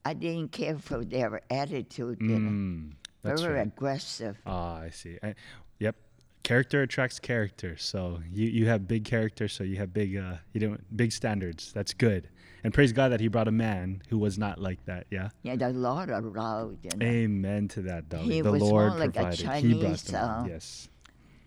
I 0.04 0.14
didn't 0.14 0.52
care 0.52 0.78
for 0.78 1.04
their 1.04 1.40
attitude. 1.50 2.20
Know, 2.20 2.37
Mm, 2.38 2.92
that's 3.22 3.42
very 3.42 3.54
right. 3.58 3.66
aggressive. 3.66 4.37
Ah, 4.46 4.80
I 4.80 4.90
see. 4.90 5.18
I, 5.22 5.34
yep. 5.78 5.96
Character 6.44 6.82
attracts 6.82 7.18
character. 7.18 7.76
So 7.76 8.20
you, 8.32 8.48
you 8.48 8.66
have 8.68 8.88
big 8.88 9.04
character, 9.04 9.48
so 9.48 9.64
you 9.64 9.76
have 9.76 9.92
big 9.92 10.16
uh 10.16 10.37
you 10.52 10.60
don't 10.60 10.96
big 10.96 11.12
standards. 11.12 11.72
That's 11.72 11.92
good. 11.92 12.28
And 12.64 12.74
praise 12.74 12.92
God 12.92 13.10
that 13.10 13.20
He 13.20 13.28
brought 13.28 13.48
a 13.48 13.52
man 13.52 14.02
who 14.08 14.18
was 14.18 14.38
not 14.38 14.60
like 14.60 14.84
that. 14.86 15.06
Yeah. 15.10 15.28
Yeah, 15.42 15.56
the 15.56 15.70
Lord 15.70 16.10
allowed, 16.10 16.78
you 16.82 16.90
know, 16.96 17.06
Amen 17.06 17.68
to 17.68 17.82
that, 17.82 18.08
Dolly. 18.08 18.34
He 18.34 18.40
the 18.40 18.52
was 18.52 18.62
Lord 18.62 18.90
more 18.90 18.98
like 18.98 19.10
a 19.10 19.12
provided. 19.12 19.44
brought 19.44 19.44
Chinese, 19.44 20.14
uh, 20.14 20.44
yes. 20.48 20.88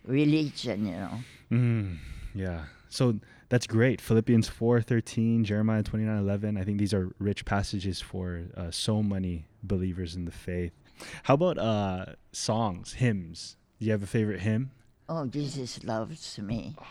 religion, 0.06 0.86
you 0.86 0.92
know. 0.92 1.18
Mm, 1.50 1.96
yeah. 2.34 2.64
So 2.88 3.18
that's 3.48 3.66
great. 3.66 4.00
Philippians 4.00 4.48
4:13, 4.48 5.44
Jeremiah 5.44 5.82
29:11. 5.82 6.58
I 6.58 6.64
think 6.64 6.78
these 6.78 6.94
are 6.94 7.12
rich 7.18 7.44
passages 7.44 8.00
for 8.00 8.44
uh, 8.56 8.70
so 8.70 9.02
many 9.02 9.46
believers 9.62 10.14
in 10.14 10.24
the 10.24 10.32
faith. 10.32 10.72
How 11.24 11.34
about 11.34 11.58
uh, 11.58 12.06
songs, 12.32 12.94
hymns? 12.94 13.56
Do 13.78 13.86
you 13.86 13.92
have 13.92 14.02
a 14.02 14.06
favorite 14.06 14.40
hymn? 14.40 14.70
Oh, 15.08 15.26
Jesus 15.26 15.84
loves 15.84 16.38
me. 16.38 16.74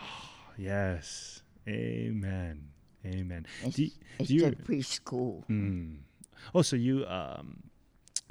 Yes. 0.58 1.42
Amen. 1.66 2.71
Amen. 3.04 3.46
It's, 3.64 3.76
Do 3.76 3.82
you- 3.84 3.90
it's 4.18 4.28
do 4.28 4.34
you- 4.34 4.42
preschool. 4.52 5.44
Mm. 5.48 5.96
Oh, 6.54 6.62
so 6.62 6.76
you 6.76 7.04
um, 7.06 7.62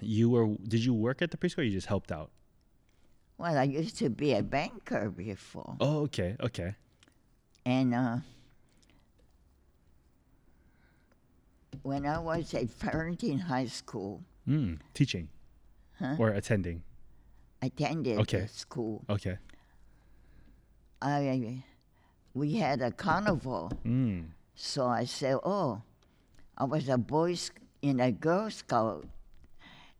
you 0.01 0.29
were? 0.29 0.47
Did 0.67 0.83
you 0.83 0.93
work 0.93 1.21
at 1.21 1.31
the 1.31 1.37
preschool? 1.37 1.59
or 1.59 1.63
You 1.63 1.71
just 1.71 1.87
helped 1.87 2.11
out. 2.11 2.29
Well, 3.37 3.57
I 3.57 3.63
used 3.63 3.97
to 3.97 4.09
be 4.09 4.33
a 4.33 4.43
banker 4.43 5.09
before. 5.09 5.75
Oh, 5.79 6.01
okay, 6.03 6.35
okay. 6.39 6.75
And 7.65 7.93
uh, 7.95 8.17
when 11.83 12.05
I 12.05 12.19
was 12.19 12.53
at 12.53 12.69
Farrington 12.69 13.39
High 13.39 13.65
School, 13.67 14.21
Mm. 14.47 14.79
Teaching 14.93 15.29
Huh? 15.99 16.15
or 16.17 16.29
attending. 16.29 16.81
attended 17.61 18.17
Okay. 18.19 18.47
school, 18.47 19.03
Okay. 19.09 19.37
I 21.01 21.63
we 22.33 22.55
had 22.55 22.81
a 22.81 22.91
carnival. 22.91 23.71
Mm. 23.85 24.25
So 24.61 24.85
I 24.85 25.05
said, 25.09 25.41
"Oh, 25.43 25.81
I 26.55 26.65
was 26.69 26.85
a 26.87 26.97
boy 26.97 27.33
in 27.81 27.99
a 27.99 28.11
Girl 28.13 28.45
Scout." 28.53 29.09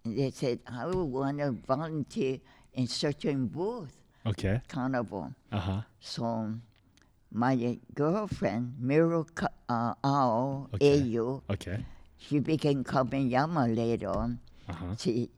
And 0.06 0.14
they 0.14 0.30
said, 0.30 0.60
"I 0.70 0.86
would 0.86 1.10
want 1.10 1.40
to 1.42 1.50
volunteer 1.66 2.38
in 2.78 2.86
certain 2.86 3.48
booth 3.50 3.98
Okay. 4.24 4.62
carnival." 4.70 5.34
Uh 5.52 5.58
huh. 5.60 5.82
So 6.00 6.54
my 7.34 7.80
girlfriend, 7.96 8.78
Miro 8.78 9.26
Ka- 9.34 9.50
uh, 9.68 9.96
Ao 10.06 10.70
Okay. 10.78 11.02
Ayu, 11.10 11.42
Okay. 11.50 11.82
she 12.22 12.38
became 12.38 12.84
Kamenyama 12.86 13.66
later 13.76 14.10
on. 14.14 14.38
Uh 14.70 14.74
huh. 14.78 14.94
She, 14.96 15.32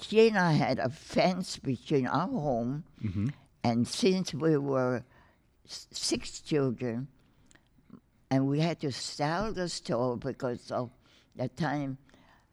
she 0.00 0.28
and 0.28 0.38
I 0.38 0.52
had 0.56 0.78
a 0.80 0.88
fence 0.88 1.58
between 1.60 2.06
our 2.08 2.28
home, 2.32 2.84
Mm-hmm. 3.04 3.28
and 3.62 3.84
since 3.86 4.32
we 4.32 4.56
were 4.56 5.04
six 5.68 6.40
children, 6.40 7.08
and 8.34 8.48
we 8.48 8.58
had 8.58 8.80
to 8.80 8.90
sell 8.90 9.52
the 9.52 9.68
store 9.68 10.16
because 10.16 10.70
of 10.72 10.90
the 11.36 11.48
time 11.48 11.96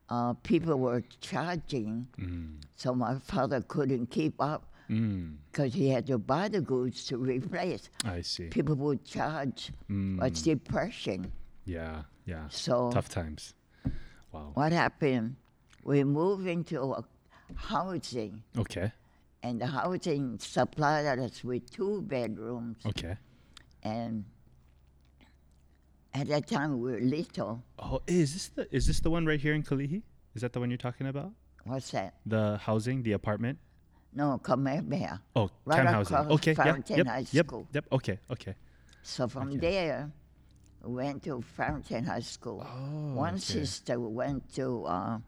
uh, 0.10 0.34
people 0.44 0.76
were 0.78 1.02
charging, 1.22 2.06
Mm. 2.20 2.60
so 2.76 2.94
my 2.94 3.18
father 3.20 3.62
couldn't 3.62 4.08
keep 4.12 4.36
up 4.40 4.62
Mm. 4.90 5.38
because 5.50 5.74
he 5.74 5.88
had 5.90 6.06
to 6.08 6.18
buy 6.18 6.50
the 6.50 6.60
goods 6.62 7.06
to 7.10 7.18
replace. 7.18 7.90
I 8.04 8.22
see. 8.22 8.48
People 8.50 8.76
would 8.76 9.06
charge. 9.06 9.72
Mm. 9.90 10.22
It's 10.28 10.42
depression. 10.42 11.32
Yeah. 11.66 12.04
Yeah. 12.26 12.46
So 12.50 12.92
Tough 12.92 13.08
times. 13.10 13.54
Wow. 14.34 14.52
what 14.54 14.72
happened? 14.74 15.36
We 15.84 16.04
moved 16.04 16.46
into 16.46 16.76
a 16.84 17.04
housing, 17.56 18.44
Okay. 18.58 18.92
and 19.44 19.62
the 19.62 19.68
housing 19.68 20.40
supplied 20.40 21.20
us 21.20 21.42
with 21.44 21.72
two 21.72 22.02
bedrooms. 22.04 22.78
Okay. 22.86 23.16
And 23.84 24.26
at 26.13 26.27
that 26.27 26.48
time, 26.48 26.80
we 26.80 26.91
were 26.91 27.00
little. 27.00 27.63
Oh, 27.80 28.01
is 28.08 28.34
this 28.34 28.48
the 28.50 28.75
is 28.75 28.88
this 28.88 29.00
the 29.00 29.10
one 29.10 29.25
right 29.25 29.39
here 29.39 29.53
in 29.53 29.63
Kalihi? 29.63 30.01
Is 30.36 30.41
that 30.41 30.53
the 30.53 30.60
one 30.60 30.70
you're 30.70 30.77
talking 30.77 31.08
about? 31.08 31.32
What's 31.63 31.91
that? 31.91 32.15
The 32.25 32.58
housing, 32.58 33.03
the 33.03 33.13
apartment? 33.13 33.60
No, 34.13 34.38
Kamehameha. 34.44 35.22
Oh, 35.36 35.50
Right 35.63 35.77
town 35.84 35.94
housing. 35.94 36.18
across 36.18 36.32
Okay. 36.34 36.53
Yeah. 36.58 36.75
Yep. 36.98 37.08
High 37.08 37.25
Yep. 37.32 37.46
School. 37.48 37.68
Yep. 37.74 37.86
Okay. 37.91 38.20
Okay. 38.32 38.56
So 39.03 39.27
from 39.27 39.50
Okay. 39.50 39.58
there, 39.60 40.12
we 40.84 40.94
went 40.96 41.24
to 41.24 41.41
Farrington 41.41 42.03
High 42.03 42.20
School. 42.25 42.65
Oh. 42.68 43.13
One 43.15 43.36
okay. 43.36 43.63
sister 43.63 44.00
went 44.00 44.51
to 44.56 44.84
uh, 44.86 45.20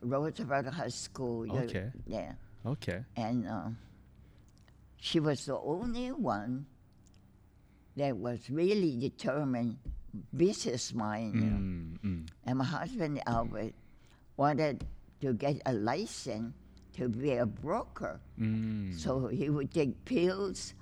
Roosevelt 0.00 0.66
High 0.66 0.88
School. 0.94 1.50
Okay. 1.50 1.90
Yeah. 2.06 2.32
Okay. 2.64 3.02
And 3.16 3.48
uh, 3.48 3.68
she 4.96 5.18
was 5.18 5.46
the 5.46 5.58
only 5.58 6.12
one 6.12 6.66
that 7.96 8.16
was 8.16 8.48
really 8.50 8.96
determined 8.96 9.78
business 10.36 10.94
mind. 10.94 11.34
Mm, 11.34 11.98
mm. 12.04 12.22
And 12.44 12.58
my 12.58 12.64
husband 12.64 13.20
Albert 13.26 13.74
wanted 14.36 14.84
to 15.20 15.32
get 15.34 15.60
a 15.66 15.72
license 15.72 16.54
to 16.96 17.08
be 17.08 17.32
a 17.34 17.46
broker. 17.46 18.20
Mm. 18.38 18.94
So 18.98 19.26
he 19.28 19.50
would 19.50 19.72
take 19.74 20.04
pills 20.04 20.74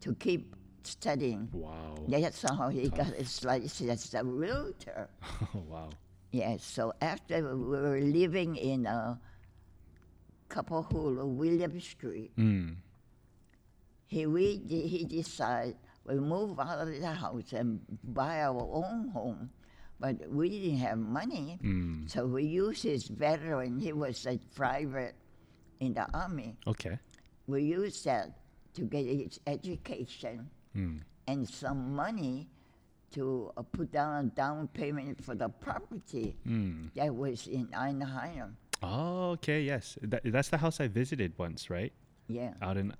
to 0.00 0.14
keep 0.16 0.56
studying. 0.82 1.48
Wow. 1.52 1.94
That's 2.08 2.42
how 2.42 2.68
he 2.68 2.88
got 2.88 3.14
his 3.14 3.44
license 3.44 3.80
as 3.90 4.14
a 4.14 4.24
realtor. 4.24 5.08
Oh, 5.54 5.62
wow. 5.68 5.90
Yes, 6.32 6.64
so 6.64 6.92
after 7.00 7.42
we 7.56 7.76
were 7.78 7.98
living 8.00 8.54
in 8.56 8.86
uh, 8.86 9.16
Kapahulu, 10.48 11.26
William 11.26 11.78
Street, 11.80 12.30
Mm. 12.36 12.76
he, 14.06 14.26
we, 14.26 14.56
he 14.68 15.04
decided 15.04 15.76
we 16.06 16.14
move 16.18 16.58
out 16.58 16.78
of 16.80 16.88
the 16.88 17.06
house 17.12 17.52
and 17.52 17.80
buy 18.04 18.42
our 18.42 18.62
own 18.72 19.08
home 19.08 19.50
but 20.00 20.16
we 20.30 20.48
didn't 20.48 20.78
have 20.78 20.96
money, 20.96 21.58
Mm. 21.62 22.08
so 22.08 22.24
we 22.26 22.44
used 22.44 22.84
his 22.84 23.04
veteran. 23.08 23.78
He 23.78 23.92
was 23.92 24.24
a 24.26 24.38
private 24.56 25.14
in 25.78 25.92
the 25.92 26.08
army. 26.16 26.56
Okay. 26.66 26.98
We 27.46 27.64
used 27.64 28.06
that 28.06 28.32
to 28.80 28.82
get 28.88 29.04
his 29.04 29.38
education 29.46 30.48
Mm. 30.74 31.02
and 31.28 31.46
some 31.46 31.94
money 31.94 32.48
to 33.12 33.52
uh, 33.58 33.62
put 33.62 33.92
down 33.92 34.24
a 34.24 34.28
down 34.30 34.68
payment 34.68 35.22
for 35.22 35.34
the 35.34 35.50
property 35.50 36.34
Mm. 36.46 36.94
that 36.94 37.14
was 37.14 37.46
in 37.46 37.66
Ainahaina. 37.76 38.54
Oh, 38.82 39.32
okay. 39.36 39.60
Yes, 39.60 39.98
that, 40.00 40.22
that's 40.24 40.48
the 40.48 40.56
house 40.58 40.80
I 40.80 40.88
visited 40.88 41.36
once, 41.36 41.68
right? 41.68 41.92
Yeah. 42.26 42.54
Out 42.62 42.78
in 42.78 42.94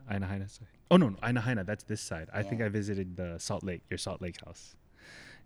side. 0.49 0.69
Oh 0.91 0.97
no, 0.97 1.11
no, 1.11 1.17
Ainahaina. 1.19 1.65
That's 1.65 1.85
this 1.85 2.01
side. 2.01 2.29
I 2.33 2.43
think 2.43 2.61
I 2.61 2.69
visited 2.69 3.17
the 3.17 3.39
Salt 3.39 3.63
Lake, 3.63 3.83
your 3.89 3.99
Salt 3.99 4.21
Lake 4.21 4.45
house. 4.45 4.75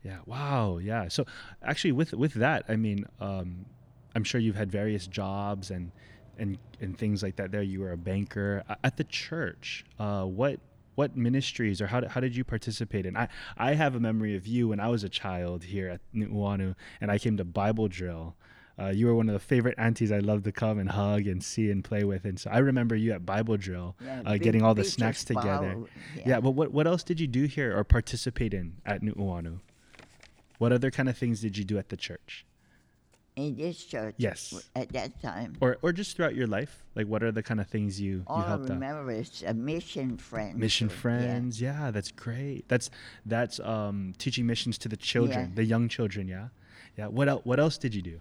Yeah. 0.02 0.18
Wow. 0.26 0.78
Yeah. 0.78 1.08
So 1.08 1.26
actually, 1.62 1.92
with 1.92 2.12
with 2.14 2.34
that, 2.34 2.64
I 2.68 2.76
mean, 2.76 3.06
um, 3.20 3.66
I'm 4.14 4.24
sure 4.24 4.40
you've 4.40 4.56
had 4.56 4.70
various 4.70 5.06
jobs 5.06 5.70
and 5.70 5.92
and 6.38 6.58
and 6.80 6.96
things 6.96 7.22
like 7.22 7.36
that. 7.36 7.52
There, 7.52 7.62
you 7.62 7.80
were 7.80 7.92
a 7.92 7.96
banker 7.96 8.64
at 8.82 8.96
the 8.96 9.04
church. 9.04 9.84
Uh, 9.98 10.24
what 10.24 10.60
what 10.94 11.16
ministries 11.16 11.80
or 11.80 11.88
how 11.88 12.00
did, 12.00 12.10
how 12.10 12.20
did 12.20 12.36
you 12.36 12.44
participate 12.44 13.04
in? 13.06 13.16
I 13.16 13.28
I 13.56 13.74
have 13.74 13.94
a 13.94 14.00
memory 14.00 14.36
of 14.36 14.46
you 14.46 14.68
when 14.68 14.80
I 14.80 14.88
was 14.88 15.04
a 15.04 15.08
child 15.08 15.64
here 15.64 15.88
at 15.88 16.00
Nu'uanu, 16.14 16.74
and 17.00 17.10
I 17.10 17.18
came 17.18 17.36
to 17.36 17.44
Bible 17.44 17.88
drill. 17.88 18.36
Uh, 18.76 18.88
you 18.88 19.06
were 19.06 19.14
one 19.14 19.28
of 19.28 19.32
the 19.34 19.38
favorite 19.38 19.76
aunties 19.78 20.10
I 20.10 20.18
loved 20.18 20.44
to 20.44 20.52
come 20.52 20.78
and 20.80 20.90
hug 20.90 21.26
and 21.28 21.42
see 21.44 21.70
and 21.70 21.84
play 21.84 22.02
with, 22.02 22.24
and 22.24 22.38
so 22.40 22.50
I 22.50 22.58
remember 22.58 22.96
you 22.96 23.12
at 23.12 23.24
Bible 23.24 23.56
drill, 23.56 23.94
Yeah, 24.04 24.22
uh, 24.26 24.32
big 24.32 24.42
getting 24.42 24.62
all 24.62 24.74
the 24.74 24.82
snacks 24.84 25.22
together. 25.24 25.74
bowl, 25.74 25.88
Yeah. 26.26 26.40
but 26.40 26.50
what 26.52 26.72
what 26.72 26.86
else 26.86 27.04
did 27.04 27.20
you 27.20 27.28
do 27.28 27.44
here 27.44 27.76
or 27.76 27.84
participate 27.84 28.52
in 28.52 28.78
at 28.84 29.00
Nu'uanu? 29.02 29.60
What 30.58 30.72
other 30.72 30.90
kind 30.90 31.08
of 31.08 31.16
things 31.16 31.40
did 31.40 31.56
you 31.56 31.64
do 31.64 31.78
at 31.78 31.88
the 31.88 31.96
church, 31.96 32.44
in 33.36 33.56
this 33.56 33.84
church. 33.84 34.14
Yes. 34.18 34.68
At 34.74 34.88
that 34.92 35.20
time. 35.22 35.54
or 35.60 35.78
or 35.82 35.92
just 35.92 36.16
throughout 36.16 36.34
your 36.34 36.46
life? 36.48 36.82
Like, 36.96 37.06
what 37.06 37.22
are 37.22 37.30
the 37.32 37.42
kind 37.42 37.60
of 37.60 37.66
things 37.68 38.00
you 38.00 38.22
All 38.26 38.38
you 38.38 38.44
I 38.44 38.48
helped 38.48 38.64
out? 38.70 38.74
remember 38.74 39.10
is 39.12 39.42
a 39.46 39.54
mission 39.54 40.16
friend. 40.16 40.56
Mission 40.58 40.88
friends, 40.88 41.60
yeah. 41.60 41.90
that's 41.92 42.10
great. 42.10 42.68
That's 42.68 42.90
that's 43.26 43.60
um, 43.60 44.14
teaching 44.18 44.46
missions 44.46 44.78
to 44.78 44.88
the 44.88 44.96
children, 44.96 45.40
Yeah. 45.50 45.54
the 45.54 45.64
young 45.64 45.88
children, 45.88 46.26
yeah, 46.28 46.48
yeah. 46.98 47.06
What 47.06 47.28
else? 47.28 47.44
What 47.44 47.58
else 47.60 47.78
did 47.78 47.94
you 47.94 48.02
do? 48.02 48.18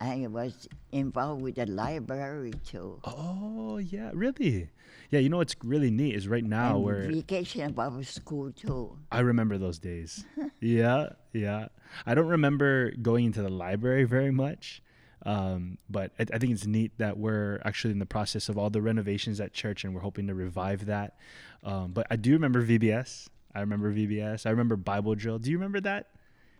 I 0.00 0.26
was 0.28 0.66
involved 0.92 1.42
with 1.42 1.56
the 1.56 1.66
library 1.66 2.52
too. 2.64 2.98
Oh 3.04 3.76
yeah, 3.78 4.10
really? 4.14 4.70
Yeah, 5.10 5.20
you 5.20 5.28
know 5.28 5.36
what's 5.38 5.56
really 5.62 5.90
neat 5.90 6.14
is 6.14 6.26
right 6.28 6.44
now 6.44 6.76
and 6.76 6.84
we're 6.84 7.08
vacation 7.10 7.72
Bible 7.72 8.02
school 8.04 8.50
too. 8.52 8.96
I 9.12 9.20
remember 9.20 9.58
those 9.58 9.78
days. 9.78 10.24
yeah, 10.60 11.10
yeah. 11.32 11.68
I 12.06 12.14
don't 12.14 12.28
remember 12.28 12.92
going 13.02 13.26
into 13.26 13.42
the 13.42 13.48
library 13.50 14.04
very 14.04 14.30
much, 14.30 14.82
um, 15.26 15.76
but 15.90 16.12
I, 16.18 16.22
I 16.32 16.38
think 16.38 16.52
it's 16.52 16.66
neat 16.66 16.92
that 16.98 17.18
we're 17.18 17.60
actually 17.64 17.92
in 17.92 17.98
the 17.98 18.06
process 18.06 18.48
of 18.48 18.56
all 18.56 18.70
the 18.70 18.80
renovations 18.80 19.40
at 19.40 19.52
church, 19.52 19.84
and 19.84 19.94
we're 19.94 20.00
hoping 20.00 20.28
to 20.28 20.34
revive 20.34 20.86
that. 20.86 21.16
Um, 21.62 21.90
but 21.92 22.06
I 22.10 22.16
do 22.16 22.32
remember 22.32 22.64
VBS. 22.64 23.28
I 23.54 23.60
remember 23.60 23.92
VBS. 23.92 24.46
I 24.46 24.50
remember 24.50 24.76
Bible 24.76 25.14
drill. 25.14 25.38
Do 25.38 25.50
you 25.50 25.58
remember 25.58 25.80
that? 25.80 26.06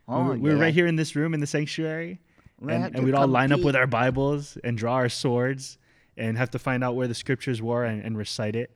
we 0.08 0.14
Oh, 0.14 0.24
were, 0.24 0.34
we 0.34 0.50
were 0.50 0.56
yeah. 0.56 0.62
right 0.62 0.74
here 0.74 0.88
in 0.88 0.96
this 0.96 1.14
room 1.14 1.32
in 1.34 1.40
the 1.40 1.46
sanctuary, 1.46 2.08
We 2.08 2.29
and, 2.60 2.94
and 2.94 3.04
we'd 3.04 3.14
all 3.14 3.26
line 3.28 3.52
up 3.52 3.60
with 3.60 3.74
our 3.76 3.86
Bibles 3.86 4.58
and 4.64 4.76
draw 4.76 4.94
our 4.94 5.08
swords 5.08 5.78
and 6.16 6.36
have 6.36 6.50
to 6.50 6.58
find 6.58 6.84
out 6.84 6.94
where 6.96 7.08
the 7.08 7.14
scriptures 7.14 7.62
were 7.62 7.84
and, 7.84 8.02
and 8.02 8.16
recite 8.18 8.54
it. 8.56 8.70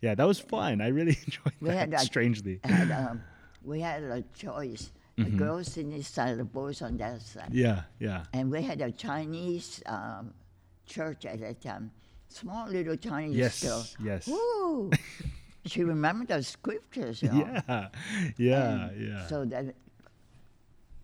Yeah, 0.00 0.14
that 0.14 0.26
was 0.26 0.38
fun. 0.38 0.80
I 0.80 0.88
really 0.88 1.18
enjoyed 1.24 1.52
We 1.60 1.68
that. 1.70 1.76
had 1.78 1.90
that- 1.90 2.00
strangely. 2.02 2.60
had, 2.64 2.90
um, 2.92 3.22
we 3.64 3.80
had 3.80 4.02
a 4.04 4.22
choice. 4.34 4.92
The 5.16 5.24
Mm-hmm. 5.24 5.36
girls 5.38 5.76
in 5.76 5.90
this 5.90 6.06
side, 6.06 6.38
the 6.38 6.44
boys 6.44 6.80
on 6.80 6.96
that 6.98 7.20
side. 7.22 7.48
Yeah, 7.50 7.82
yeah. 7.98 8.22
And 8.32 8.52
we 8.52 8.62
had 8.62 8.80
a 8.80 8.92
Chinese 8.92 9.82
um, 9.86 10.32
church 10.86 11.26
at 11.26 11.40
that 11.40 11.60
time. 11.60 11.90
Small 12.28 12.68
little 12.68 12.94
Chinese 12.94 13.34
Yes, 13.36 13.64
girl. 13.64 13.84
yes. 14.00 14.28
Woo! 14.28 14.92
she 15.66 15.82
remembered 15.82 16.28
the 16.28 16.40
scriptures. 16.44 17.20
You 17.20 17.30
know? 17.30 17.60
Yeah, 17.68 17.88
yeah, 18.36 18.88
And 18.90 19.08
yeah. 19.08 19.26
So 19.26 19.44
that 19.46 19.74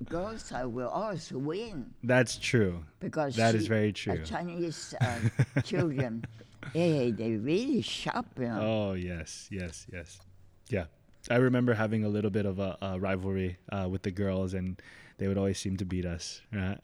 girls 0.08 0.42
side 0.42 0.66
will 0.66 0.88
always 0.88 1.30
win 1.32 1.94
That's 2.02 2.36
true. 2.36 2.84
because 3.00 3.36
That 3.36 3.54
is 3.54 3.62
she- 3.64 3.68
very 3.68 3.90
uh, 3.90 3.92
true. 3.94 4.24
Chinese 4.24 4.94
uh, 5.00 5.60
children, 5.62 6.24
hey, 6.72 7.10
they 7.10 7.32
really 7.36 7.80
sharp. 7.82 8.26
You 8.38 8.48
know? 8.48 8.60
Oh 8.60 8.92
yes, 8.94 9.48
yes, 9.50 9.86
yes. 9.92 10.20
Yeah, 10.68 10.86
I 11.30 11.36
remember 11.36 11.74
having 11.74 12.04
a 12.04 12.08
little 12.08 12.30
bit 12.30 12.46
of 12.46 12.58
a, 12.58 12.76
a 12.82 12.98
rivalry 12.98 13.58
uh, 13.70 13.86
with 13.90 14.02
the 14.02 14.10
girls, 14.10 14.54
and 14.54 14.80
they 15.18 15.28
would 15.28 15.38
always 15.38 15.58
seem 15.58 15.76
to 15.76 15.84
beat 15.84 16.04
us. 16.06 16.40
Right? 16.52 16.78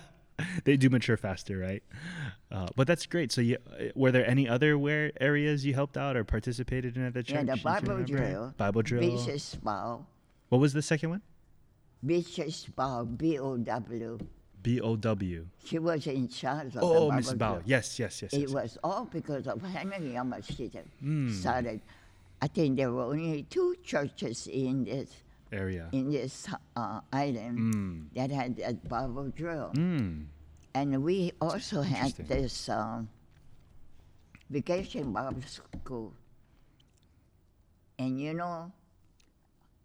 they 0.64 0.76
do 0.76 0.90
mature 0.90 1.16
faster, 1.16 1.58
right? 1.58 1.82
Uh, 2.52 2.68
but 2.76 2.86
that's 2.86 3.06
great. 3.06 3.32
So, 3.32 3.40
you, 3.40 3.56
uh, 3.72 3.84
were 3.94 4.12
there 4.12 4.28
any 4.28 4.48
other 4.48 4.76
where 4.78 5.10
areas 5.20 5.64
you 5.64 5.74
helped 5.74 5.96
out 5.96 6.16
or 6.16 6.24
participated 6.24 6.96
in 6.96 7.04
at 7.04 7.14
the 7.14 7.22
church? 7.22 7.46
yeah, 7.46 7.54
the 7.56 7.60
Bible 7.62 8.02
drill. 8.04 8.54
Bible 8.56 8.82
drill. 8.82 9.00
Beaches 9.00 9.56
Bow. 9.62 10.06
What 10.50 10.60
was 10.60 10.72
the 10.72 10.82
second 10.82 11.10
one? 11.10 11.22
Beaches 12.04 12.66
Bow, 12.76 13.04
B 13.04 13.38
O 13.38 13.56
W. 13.56 14.18
B 14.62 14.80
O 14.80 14.96
W. 14.96 15.46
She 15.64 15.78
was 15.78 16.06
in 16.06 16.28
charge 16.28 16.76
of 16.76 16.82
Oh, 16.82 17.10
the 17.10 17.16
Mrs. 17.20 17.38
Bible 17.38 17.38
Bao. 17.38 17.52
drill. 17.60 17.62
Yes, 17.66 17.98
yes, 17.98 18.22
yes. 18.22 18.32
It 18.32 18.40
yes. 18.40 18.50
was 18.50 18.78
all 18.84 19.04
because 19.06 19.46
of 19.46 19.60
Henry 19.62 20.12
Yamashita 20.16 20.82
Mm. 21.02 21.30
started. 21.32 21.80
I 22.42 22.46
think 22.48 22.76
there 22.76 22.92
were 22.92 23.04
only 23.04 23.44
two 23.48 23.76
churches 23.84 24.46
in 24.48 24.84
this 24.84 25.10
area. 25.52 25.88
in 25.92 26.10
this 26.10 26.48
uh, 26.76 27.00
island 27.12 27.58
Mm. 27.74 28.08
that 28.14 28.30
had 28.30 28.58
a 28.60 28.74
Bible 28.74 29.30
drill, 29.36 29.70
Mm. 29.76 30.26
and 30.74 31.02
we 31.04 31.32
also 31.40 31.80
had 31.82 32.12
Interesting. 32.16 32.26
this 32.26 32.68
um, 32.68 33.08
vacation 34.50 35.12
Bible 35.12 35.42
school. 35.46 36.12
And 37.98 38.18
you 38.20 38.34
know, 38.34 38.72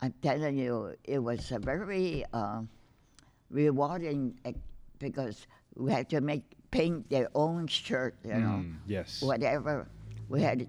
I'm 0.01 0.13
telling 0.21 0.57
you, 0.57 0.95
it 1.03 1.19
was 1.19 1.51
a 1.51 1.59
very 1.59 2.23
uh, 2.33 2.61
rewarding 3.49 4.37
uh, 4.45 4.51
because 4.99 5.47
we 5.75 5.91
had 5.91 6.09
to 6.09 6.21
make 6.21 6.43
paint 6.71 7.09
their 7.09 7.29
own 7.35 7.67
shirt, 7.67 8.15
you 8.23 8.35
know 8.37 8.61
Mm. 8.63 8.75
Yes. 8.85 9.21
whatever. 9.21 9.87
We 10.29 10.41
had 10.41 10.67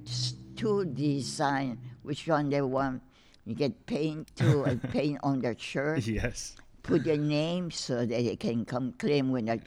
two 0.56 0.84
design, 0.86 1.78
which 2.02 2.26
one 2.26 2.48
they 2.50 2.62
want. 2.62 3.02
You 3.44 3.54
get 3.54 3.86
paint 3.86 4.34
to 4.36 4.64
and 4.68 4.80
paint 4.90 5.18
on 5.22 5.40
their 5.40 5.56
shirt, 5.58 6.06
Yes. 6.06 6.56
put 6.82 7.04
their 7.04 7.18
name 7.20 7.70
so 7.70 8.06
that 8.06 8.08
they 8.08 8.36
can 8.36 8.64
come 8.64 8.92
claim 8.96 9.30
when 9.30 9.46
the 9.46 9.60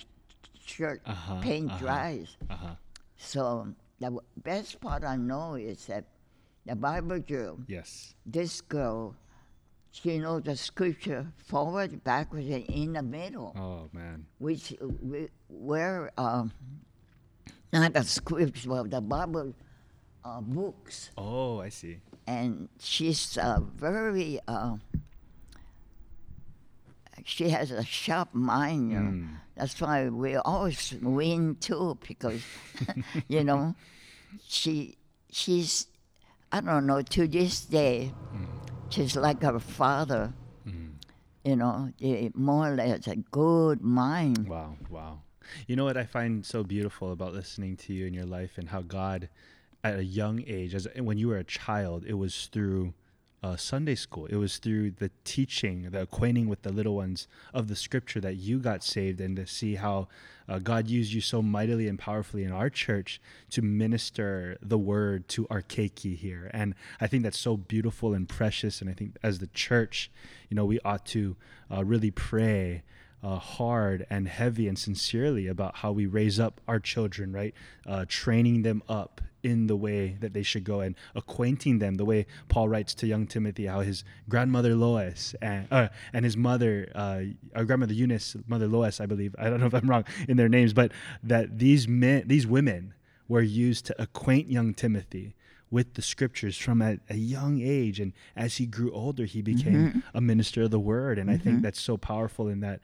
shirt 0.66 1.02
Uh-huh, 1.06 1.40
paint 1.42 1.70
uh-huh. 1.70 1.80
dries. 1.80 2.38
Uh 2.50 2.56
huh. 2.56 2.76
So 3.18 3.68
the 4.00 4.10
w- 4.10 4.26
best 4.42 4.82
part 4.82 5.04
I 5.04 5.16
know 5.18 5.54
is 5.56 5.86
that 5.88 6.06
the 6.66 6.76
Bible 6.76 7.20
girl, 7.20 7.60
Yes. 7.68 8.16
this 8.26 8.62
girl, 8.62 9.14
she 9.94 10.18
knows 10.18 10.42
the 10.44 10.58
scripture 10.58 11.28
forward, 11.38 12.04
backwards, 12.04 12.50
and 12.50 12.66
in 12.66 12.94
the 12.94 13.04
middle, 13.04 13.54
Oh 13.56 13.88
man. 13.94 14.26
which 14.40 14.74
uh, 14.82 14.88
we, 15.02 15.30
were 15.50 16.10
um, 16.18 16.52
not 17.72 17.94
the 17.94 18.04
scripture, 18.04 18.70
but 18.70 18.90
the 18.90 19.02
Bible 19.02 19.54
uh, 20.26 20.42
books. 20.42 21.12
Oh, 21.16 21.60
I 21.62 21.70
see. 21.70 22.00
and 22.26 22.70
she's 22.80 23.38
uh, 23.38 23.60
very 23.62 24.40
uh, 24.48 24.78
she 27.26 27.50
has 27.50 27.72
a 27.72 27.84
sharp 27.86 28.34
mind 28.34 28.92
you 28.92 29.00
know 29.00 29.12
Mm. 29.12 29.28
that's 29.56 29.80
why 29.80 30.10
we 30.10 30.36
always 30.36 30.94
win 31.02 31.56
too 31.60 31.98
because 32.08 32.42
you 33.28 33.44
know 33.44 33.76
she 34.48 34.98
she's 35.32 35.88
i 36.52 36.60
don't 36.60 36.86
know 36.88 37.02
to 37.02 37.28
this 37.28 37.66
day 37.66 38.12
she's 38.94 39.16
like 39.16 39.42
her 39.44 39.60
father 39.60 40.24
Mm. 40.68 40.92
you 41.44 41.56
know 41.62 41.92
more 42.36 42.72
or 42.72 42.76
less 42.76 43.06
a 43.08 43.18
good 43.40 43.82
mind 43.82 44.48
Wow, 44.48 44.78
wow. 44.90 45.14
You 45.68 45.76
know 45.76 45.84
what 45.84 45.98
I 45.98 46.06
find 46.06 46.46
so 46.46 46.64
beautiful 46.64 47.12
about 47.12 47.34
listening 47.34 47.76
to 47.84 47.90
you 47.94 48.06
in 48.10 48.14
your 48.14 48.26
life 48.38 48.54
and 48.58 48.70
how 48.70 48.82
God, 48.82 49.28
at 49.84 50.00
a 50.00 50.04
young 50.22 50.38
age, 50.48 50.74
as 50.74 50.88
when 51.10 51.18
you 51.18 51.28
were 51.28 51.38
a 51.38 51.44
child, 51.44 52.06
it 52.08 52.14
was 52.26 52.48
through 52.54 52.94
uh, 53.44 53.58
Sunday 53.58 53.96
school. 53.96 54.26
It 54.28 54.38
was 54.38 54.58
through 54.58 54.92
the 54.92 55.12
teaching, 55.26 55.90
the 55.92 56.02
acquainting 56.02 56.48
with 56.48 56.62
the 56.62 56.72
little 56.72 56.96
ones 56.96 57.28
of 57.54 57.68
the 57.68 57.76
Scripture 57.76 58.22
that 58.22 58.38
you 58.38 58.58
got 58.58 58.84
saved, 58.84 59.20
and 59.20 59.36
to 59.36 59.46
see 59.46 59.76
how 59.76 60.08
uh, 60.48 60.60
God 60.60 60.88
used 60.88 61.12
you 61.12 61.20
so 61.22 61.42
mightily 61.42 61.88
and 61.88 62.00
powerfully 62.00 62.44
in 62.44 62.52
our 62.52 62.70
church 62.70 63.20
to 63.52 63.62
minister 63.62 64.58
the 64.62 64.78
Word 64.78 65.28
to 65.30 65.46
our 65.50 65.62
keiki 65.62 66.16
here. 66.16 66.50
And 66.54 66.74
I 67.02 67.08
think 67.08 67.24
that's 67.24 67.40
so 67.40 67.58
beautiful 67.58 68.14
and 68.14 68.28
precious. 68.28 68.80
And 68.80 68.90
I 68.90 68.94
think 68.94 69.18
as 69.22 69.40
the 69.40 69.48
church, 69.48 70.10
you 70.50 70.56
know, 70.56 70.66
we 70.66 70.80
ought 70.86 71.06
to 71.08 71.36
uh, 71.70 71.84
really 71.84 72.12
pray 72.12 72.84
uh, 73.24 73.38
hard 73.38 74.06
and 74.10 74.28
heavy 74.28 74.68
and 74.68 74.78
sincerely 74.78 75.48
about 75.48 75.78
how 75.78 75.92
we 75.92 76.06
raise 76.06 76.40
up 76.40 76.60
our 76.68 76.80
children, 76.80 77.32
right? 77.32 77.54
Uh, 77.88 78.06
training 78.08 78.64
them 78.64 78.84
up 78.90 79.22
in 79.44 79.68
the 79.68 79.76
way 79.76 80.18
that 80.22 80.34
they 80.34 80.44
should 80.44 80.64
go 80.64 80.80
and 80.80 80.96
acquainting 81.16 81.80
them 81.80 81.96
the 81.96 82.06
way 82.06 82.26
Paul 82.48 82.70
writes 82.70 82.94
to 82.96 83.08
young 83.08 83.28
Timothy 83.28 83.66
how 83.66 83.82
his 83.82 84.04
grandmother 84.30 84.74
Lois 84.76 85.36
and 85.42 85.68
uh, 85.70 85.90
and 86.14 86.24
his 86.24 86.38
mother, 86.38 86.90
uh, 86.96 87.22
our 87.56 87.66
grandmother 87.66 87.94
Eunice, 87.94 88.36
mother 88.48 88.68
Lois, 88.68 89.02
I 89.02 89.06
believe. 89.06 89.36
I 89.38 89.50
don't 89.50 89.60
know 89.60 89.68
if 89.68 89.74
I'm 89.74 89.90
wrong 89.90 90.06
in 90.28 90.38
their 90.38 90.50
names, 90.50 90.74
but 90.74 90.92
that 91.24 91.60
these 91.60 91.88
men, 91.88 92.24
these 92.28 92.48
women, 92.48 92.94
were 93.28 93.42
used 93.42 93.86
to 93.88 94.02
acquaint 94.02 94.50
young 94.50 94.74
Timothy 94.74 95.36
with 95.72 95.96
the 95.96 96.02
scriptures 96.04 96.56
from 96.56 96.84
a, 96.84 97.00
a, 97.10 97.16
young 97.16 97.60
age. 97.60 98.00
And 98.00 98.14
as 98.36 98.58
he 98.58 98.68
grew 98.68 98.92
older, 98.92 99.26
he 99.26 99.42
became 99.42 99.90
mm-hmm. 99.90 100.00
a 100.14 100.22
minister 100.22 100.62
of 100.62 100.72
the 100.72 100.80
word. 100.80 101.18
And 101.18 101.30
mm-hmm. 101.30 101.36
I 101.36 101.44
think 101.44 101.56
mm-hmm. 101.56 101.64
that's 101.64 101.82
so 101.82 101.98
powerful 101.98 102.48
in 102.48 102.60
that. 102.60 102.80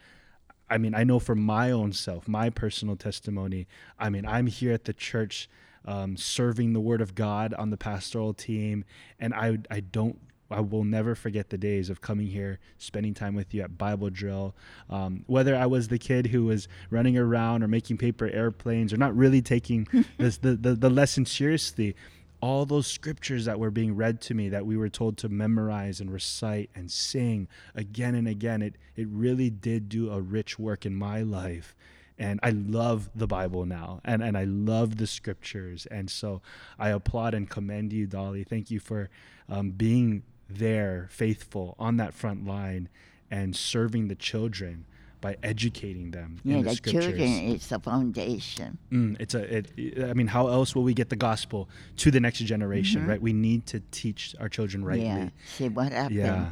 I 0.70 0.78
mean, 0.78 0.94
I 0.94 1.04
know 1.04 1.20
for 1.20 1.36
my 1.36 1.72
own 1.72 1.94
self, 1.94 2.28
my 2.28 2.50
personal 2.50 2.96
testimony, 2.96 3.68
I 3.98 4.10
mean, 4.10 4.26
I'm 4.26 4.48
here 4.48 4.74
at 4.74 4.86
the 4.86 4.94
church 4.94 5.50
um, 5.86 6.18
serving 6.18 6.74
the 6.74 6.80
word 6.80 7.02
of 7.02 7.16
God 7.16 7.54
on 7.54 7.70
the 7.70 7.78
pastoral 7.78 8.34
team. 8.34 8.86
And 9.20 9.34
I, 9.34 9.58
I 9.72 9.80
don't 9.80 10.20
I 10.52 10.62
will 10.62 10.84
never 10.84 11.16
forget 11.16 11.50
the 11.50 11.58
days 11.58 11.90
of 11.90 12.02
coming 12.02 12.28
here, 12.28 12.60
spending 12.78 13.14
time 13.14 13.36
with 13.36 13.54
you 13.54 13.62
at 13.62 13.78
Bible 13.78 14.10
drill. 14.10 14.56
Um, 14.90 15.24
whether 15.28 15.56
I 15.56 15.68
was 15.68 15.90
the 15.90 16.00
kid 16.00 16.28
who 16.28 16.46
was 16.46 16.68
running 16.90 17.18
around 17.18 17.64
or 17.64 17.68
making 17.68 17.98
paper 17.98 18.28
airplanes 18.28 18.92
or 18.92 18.98
not 18.98 19.16
really 19.16 19.42
taking 19.42 19.88
this, 20.18 20.38
the, 20.38 20.56
the, 20.56 20.76
the 20.76 20.90
lesson 20.90 21.26
seriously, 21.26 21.96
all 22.42 22.66
those 22.66 22.88
scriptures 22.88 23.46
that 23.46 23.60
were 23.60 23.72
being 23.72 23.96
read 23.96 24.22
to 24.22 24.34
me 24.34 24.50
that 24.50 24.66
we 24.66 24.78
were 24.78 24.90
told 24.90 25.18
to 25.18 25.30
memorize 25.30 26.00
and 26.00 26.12
recite 26.12 26.70
and 26.74 26.90
sing 26.92 27.48
again 27.76 28.16
and 28.16 28.28
again, 28.28 28.62
it, 28.62 28.76
it 28.96 29.08
really 29.10 29.50
did 29.50 29.90
do 29.90 30.12
a 30.12 30.22
rich 30.22 30.58
work 30.58 30.86
in 30.86 30.96
my 30.96 31.22
life. 31.22 31.76
And 32.18 32.40
I 32.44 32.50
love 32.50 33.10
the 33.16 33.28
Bible 33.28 33.66
now, 33.66 34.02
and 34.04 34.22
and 34.22 34.38
I 34.38 34.44
love 34.44 34.98
the 34.98 35.08
scriptures, 35.08 35.86
and 35.86 36.12
so 36.12 36.42
I 36.78 36.90
applaud 36.90 37.34
and 37.34 37.50
commend 37.50 37.94
you, 37.94 38.08
Dolly. 38.08 38.44
Thank 38.44 38.70
you 38.70 38.82
for 38.82 39.10
um, 39.48 39.72
being 39.72 40.24
there, 40.50 41.08
faithful 41.10 41.76
on 41.80 41.96
that 41.96 42.14
front 42.14 42.46
line, 42.46 42.90
and 43.32 43.56
serving 43.56 44.10
the 44.10 44.16
children 44.16 44.86
by 45.22 45.36
educating 45.44 46.12
them. 46.12 46.40
Yeah, 46.44 46.58
in 46.58 46.64
the, 46.64 46.80
the 46.82 46.92
children 46.92 47.22
is 47.22 47.68
the 47.68 47.80
foundation. 47.80 48.78
Mm, 48.92 49.20
it's 49.20 49.36
a. 49.36 49.58
It, 49.58 50.04
I 50.04 50.14
mean, 50.14 50.28
how 50.28 50.48
else 50.48 50.76
will 50.76 50.84
we 50.84 50.94
get 50.94 51.10
the 51.10 51.16
gospel 51.16 51.70
to 51.98 52.12
the 52.12 52.20
next 52.20 52.40
generation? 52.40 53.02
Mm-hmm. 53.02 53.10
Right? 53.10 53.22
We 53.22 53.34
need 53.34 53.66
to 53.68 53.82
teach 53.92 54.36
our 54.40 54.50
children 54.50 54.86
rightly. 54.86 55.06
Yeah. 55.06 55.30
See 55.58 55.70
what 55.70 55.92
happened. 55.92 56.16
Yeah. 56.16 56.52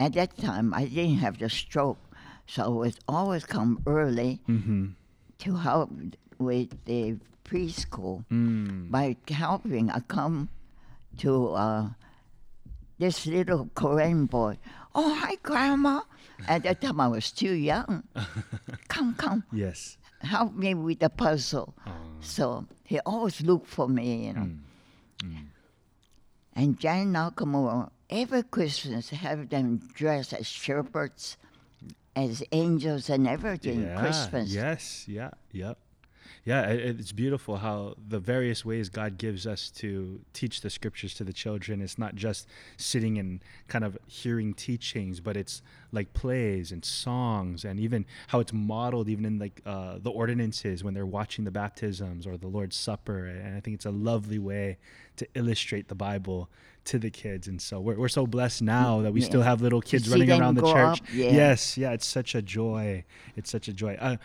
At 0.00 0.14
that 0.14 0.36
time, 0.36 0.74
I 0.74 0.86
didn't 0.86 1.18
have 1.18 1.38
the 1.38 1.48
stroke 1.48 1.98
so 2.46 2.64
I 2.64 2.68
would 2.68 2.98
always 3.08 3.44
come 3.44 3.82
early 3.86 4.40
mm-hmm. 4.48 4.88
to 5.38 5.56
help 5.56 5.90
with 6.38 6.84
the 6.84 7.16
preschool. 7.44 8.24
Mm. 8.30 8.90
By 8.90 9.16
helping, 9.28 9.90
I 9.90 10.00
come 10.00 10.48
to 11.18 11.54
uh, 11.54 11.88
this 12.98 13.26
little 13.26 13.70
Korean 13.74 14.26
boy. 14.26 14.58
Oh, 14.94 15.14
hi, 15.14 15.36
Grandma. 15.42 16.00
At 16.48 16.64
that 16.64 16.80
time, 16.80 17.00
I 17.00 17.08
was 17.08 17.30
too 17.30 17.52
young. 17.52 18.04
come, 18.88 19.14
come. 19.14 19.44
Yes. 19.52 19.96
Help 20.20 20.54
me 20.54 20.74
with 20.74 21.00
the 21.00 21.10
puzzle. 21.10 21.74
Oh. 21.86 21.92
So 22.20 22.66
he 22.84 23.00
always 23.00 23.40
looked 23.40 23.68
for 23.68 23.88
me, 23.88 24.26
you 24.26 24.32
know. 24.32 24.40
Mm. 24.40 24.58
Mm. 25.24 25.46
And 26.54 26.78
Jan 26.78 27.12
Nakamura, 27.12 27.90
every 28.10 28.42
Christmas, 28.42 29.10
have 29.10 29.48
them 29.48 29.78
dressed 29.94 30.32
as 30.34 30.46
shepherds 30.46 31.36
as 32.14 32.42
angels 32.52 33.08
and 33.08 33.26
everything. 33.26 33.82
Yeah, 33.82 33.98
Christmas. 33.98 34.50
Yes. 34.50 35.04
Yeah. 35.08 35.30
Yep. 35.52 35.78
Yeah, 35.78 35.91
it, 36.44 36.98
it's 36.98 37.12
beautiful 37.12 37.58
how 37.58 37.94
the 38.08 38.18
various 38.18 38.64
ways 38.64 38.88
God 38.88 39.16
gives 39.16 39.46
us 39.46 39.70
to 39.76 40.20
teach 40.32 40.60
the 40.60 40.70
scriptures 40.70 41.14
to 41.14 41.24
the 41.24 41.32
children. 41.32 41.80
It's 41.80 41.98
not 41.98 42.16
just 42.16 42.48
sitting 42.76 43.16
and 43.18 43.40
kind 43.68 43.84
of 43.84 43.96
hearing 44.06 44.52
teachings, 44.52 45.20
but 45.20 45.36
it's 45.36 45.62
like 45.92 46.14
plays 46.14 46.72
and 46.72 46.84
songs, 46.84 47.64
and 47.64 47.78
even 47.78 48.06
how 48.28 48.40
it's 48.40 48.52
modeled, 48.52 49.08
even 49.08 49.24
in 49.24 49.38
like 49.38 49.60
uh, 49.64 49.98
the 50.02 50.10
ordinances 50.10 50.82
when 50.82 50.94
they're 50.94 51.06
watching 51.06 51.44
the 51.44 51.50
baptisms 51.52 52.26
or 52.26 52.36
the 52.36 52.48
Lord's 52.48 52.76
Supper. 52.76 53.26
And 53.26 53.56
I 53.56 53.60
think 53.60 53.74
it's 53.74 53.86
a 53.86 53.90
lovely 53.90 54.38
way 54.38 54.78
to 55.16 55.28
illustrate 55.34 55.88
the 55.88 55.94
Bible 55.94 56.48
to 56.86 56.98
the 56.98 57.10
kids. 57.10 57.46
And 57.46 57.62
so 57.62 57.78
we're, 57.78 57.96
we're 57.96 58.08
so 58.08 58.26
blessed 58.26 58.62
now 58.62 59.02
that 59.02 59.12
we 59.12 59.20
yeah. 59.20 59.26
still 59.26 59.42
have 59.42 59.62
little 59.62 59.80
kids 59.80 60.08
running 60.08 60.32
around 60.32 60.56
the 60.56 60.72
church. 60.72 61.00
Yeah. 61.12 61.30
Yes, 61.30 61.78
yeah, 61.78 61.92
it's 61.92 62.06
such 62.06 62.34
a 62.34 62.42
joy. 62.42 63.04
It's 63.36 63.50
such 63.50 63.68
a 63.68 63.72
joy. 63.72 63.96
Uh, 64.00 64.16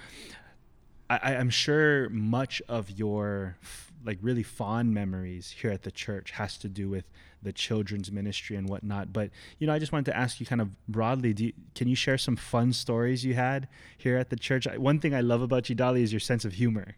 I, 1.10 1.36
I'm 1.36 1.50
sure 1.50 2.10
much 2.10 2.62
of 2.68 2.92
your 2.92 3.58
like 4.06 4.20
really 4.22 4.44
fond 4.44 4.94
memories 4.94 5.56
here 5.62 5.72
at 5.72 5.84
the 5.84 5.92
church 5.92 6.32
has 6.32 6.58
to 6.60 6.70
do 6.70 6.90
with 6.90 7.06
the 7.42 7.52
children's 7.52 8.12
ministry 8.12 8.56
and 8.56 8.68
whatnot. 8.70 9.14
But 9.14 9.30
you 9.60 9.68
know, 9.68 9.74
I 9.74 9.80
just 9.80 9.92
wanted 9.92 10.06
to 10.06 10.18
ask 10.18 10.40
you 10.40 10.46
kind 10.46 10.62
of 10.62 10.70
broadly: 10.88 11.34
you, 11.38 11.54
can 11.76 11.88
you 11.88 11.96
share 11.96 12.18
some 12.18 12.36
fun 12.36 12.74
stories 12.74 13.24
you 13.24 13.34
had 13.36 13.68
here 13.98 14.18
at 14.18 14.30
the 14.30 14.36
church? 14.36 14.68
One 14.78 15.00
thing 15.00 15.14
I 15.14 15.22
love 15.22 15.42
about 15.42 15.70
you, 15.70 15.76
Dolly, 15.76 16.04
is 16.04 16.12
your 16.12 16.20
sense 16.20 16.46
of 16.46 16.54
humor. 16.54 16.96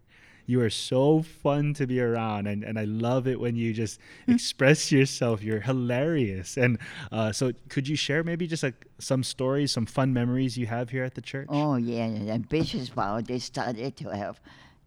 You 0.49 0.62
are 0.62 0.71
so 0.71 1.21
fun 1.21 1.75
to 1.75 1.85
be 1.85 2.01
around, 2.01 2.47
and, 2.47 2.63
and 2.63 2.79
I 2.79 2.85
love 2.85 3.27
it 3.27 3.39
when 3.39 3.55
you 3.55 3.71
just 3.71 3.99
hmm. 4.25 4.31
express 4.31 4.91
yourself. 4.91 5.43
You're 5.43 5.62
hilarious. 5.62 6.57
And 6.57 6.79
uh, 7.12 7.31
so, 7.31 7.51
could 7.69 7.88
you 7.88 7.95
share 7.95 8.23
maybe 8.23 8.47
just 8.47 8.63
like 8.63 8.88
some 8.97 9.23
stories, 9.23 9.71
some 9.71 9.85
fun 9.85 10.12
memories 10.12 10.57
you 10.57 10.65
have 10.65 10.89
here 10.89 11.03
at 11.03 11.13
the 11.13 11.21
church? 11.21 11.45
Oh, 11.51 11.75
yeah. 11.75 12.05
And 12.33 12.49
Bishop's 12.49 12.89
Bowl, 12.89 13.21
they 13.21 13.38
started 13.38 13.95
to 13.97 14.09
have 14.09 14.41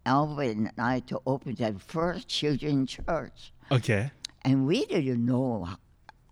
Alvin 0.05 0.67
and 0.67 0.77
I 0.77 0.99
to 1.07 1.21
open 1.25 1.55
the 1.55 1.73
first 1.79 2.27
children's 2.27 2.91
church. 2.91 3.53
Okay. 3.71 4.11
And 4.41 4.67
we 4.67 4.85
didn't 4.85 5.25
know 5.25 5.69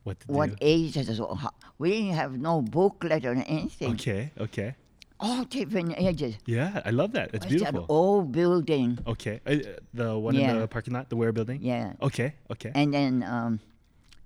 what, 0.03 0.17
what 0.27 0.49
age 0.59 0.97
it 0.97 1.07
was. 1.07 1.47
We 1.77 1.91
didn't 1.91 2.15
have 2.15 2.37
no 2.37 2.61
booklet 2.61 3.25
or 3.25 3.31
anything. 3.31 3.93
Okay, 3.93 4.31
okay 4.37 4.75
all 5.21 5.43
different 5.45 5.93
ages. 5.97 6.35
Yeah, 6.45 6.81
I 6.83 6.89
love 6.89 7.13
that. 7.13 7.29
It's 7.33 7.45
beautiful. 7.45 7.81
That 7.81 7.93
old 7.93 8.31
building. 8.31 8.99
Okay, 9.05 9.39
uh, 9.45 9.57
the 9.93 10.17
one 10.17 10.35
yeah. 10.35 10.51
in 10.51 10.59
the 10.59 10.67
parking 10.67 10.93
lot, 10.93 11.09
the 11.09 11.15
Ware 11.15 11.31
building. 11.31 11.59
Yeah. 11.61 11.93
Okay. 12.01 12.33
Okay. 12.51 12.71
And 12.73 12.93
then 12.93 13.23
um, 13.23 13.59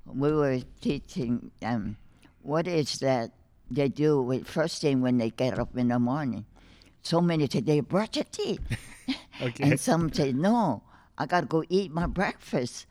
we 0.05 0.31
were 0.31 0.59
teaching 0.81 1.51
them 1.59 1.97
what 2.41 2.67
is 2.67 2.99
that 2.99 3.31
they 3.69 3.89
do 3.89 4.21
with 4.21 4.47
first 4.47 4.81
thing 4.81 5.01
when 5.01 5.17
they 5.17 5.29
get 5.29 5.59
up 5.59 5.75
in 5.77 5.89
the 5.89 5.99
morning. 5.99 6.45
So 7.03 7.21
many 7.21 7.47
say 7.47 7.59
they 7.59 7.81
brush 7.81 8.09
their 8.11 8.23
teeth. 8.23 8.61
okay. 9.41 9.63
And 9.63 9.79
some 9.79 10.11
say 10.11 10.31
no, 10.31 10.81
I 11.17 11.25
gotta 11.25 11.45
go 11.45 11.63
eat 11.69 11.91
my 11.91 12.07
breakfast. 12.07 12.87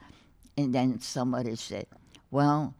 And 0.56 0.72
then 0.72 1.00
somebody 1.00 1.56
said, 1.56 1.86
well. 2.30 2.74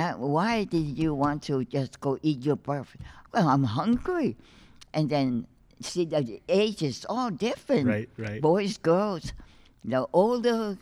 Uh, 0.00 0.14
why 0.14 0.64
did 0.64 0.96
you 0.96 1.12
want 1.14 1.42
to 1.42 1.62
just 1.64 2.00
go 2.00 2.18
eat 2.22 2.42
your 2.42 2.56
breakfast? 2.56 3.02
well, 3.32 3.48
I'm 3.48 3.64
hungry. 3.64 4.36
And 4.94 5.10
then 5.10 5.46
see 5.80 6.04
the 6.04 6.40
age 6.48 6.82
is 6.82 7.06
all 7.08 7.30
different. 7.30 7.86
Right, 7.86 8.08
right. 8.16 8.40
Boys, 8.40 8.78
girls. 8.78 9.32
The 9.84 10.06
older 10.12 10.78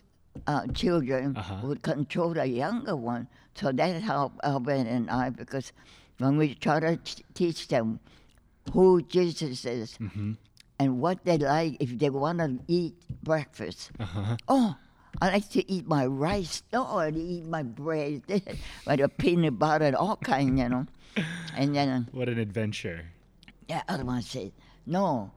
uh, 0.46 0.66
children 0.68 1.36
uh-huh. 1.36 1.60
would 1.64 1.82
control 1.82 2.34
the 2.34 2.46
younger 2.46 2.96
one. 2.96 3.28
So 3.54 3.72
that 3.72 4.02
helped 4.02 4.38
Albert 4.44 4.86
and 4.86 5.10
I 5.10 5.30
because 5.30 5.72
when 6.18 6.36
we 6.36 6.54
try 6.54 6.80
to 6.80 6.96
t- 6.96 7.24
teach 7.34 7.68
them 7.68 8.00
who 8.72 9.02
Jesus 9.02 9.64
is 9.64 9.98
mm-hmm. 9.98 10.32
and 10.78 11.00
what 11.00 11.24
they 11.24 11.38
like 11.38 11.76
if 11.80 11.98
they 11.98 12.10
want 12.10 12.38
to 12.38 12.58
eat 12.68 12.94
breakfast. 13.22 13.90
Uh-huh. 13.98 14.36
Oh, 14.46 14.76
I 15.20 15.32
like 15.32 15.48
to 15.50 15.70
eat 15.70 15.86
my 15.86 16.06
rice. 16.06 16.62
No, 16.72 16.84
I 16.84 17.10
eat 17.10 17.46
my 17.46 17.62
bread, 17.62 18.22
with 18.86 19.00
a 19.00 19.08
peanut 19.08 19.58
butter, 19.58 19.86
and 19.86 19.96
all 19.96 20.16
kind, 20.16 20.58
you 20.58 20.68
know. 20.68 20.86
And 21.56 21.74
then 21.74 21.88
uh, 21.88 22.02
what 22.12 22.28
an 22.28 22.38
adventure! 22.38 23.06
Yeah, 23.68 23.82
other 23.88 24.04
one 24.04 24.22
said, 24.22 24.52
"No." 24.86 25.32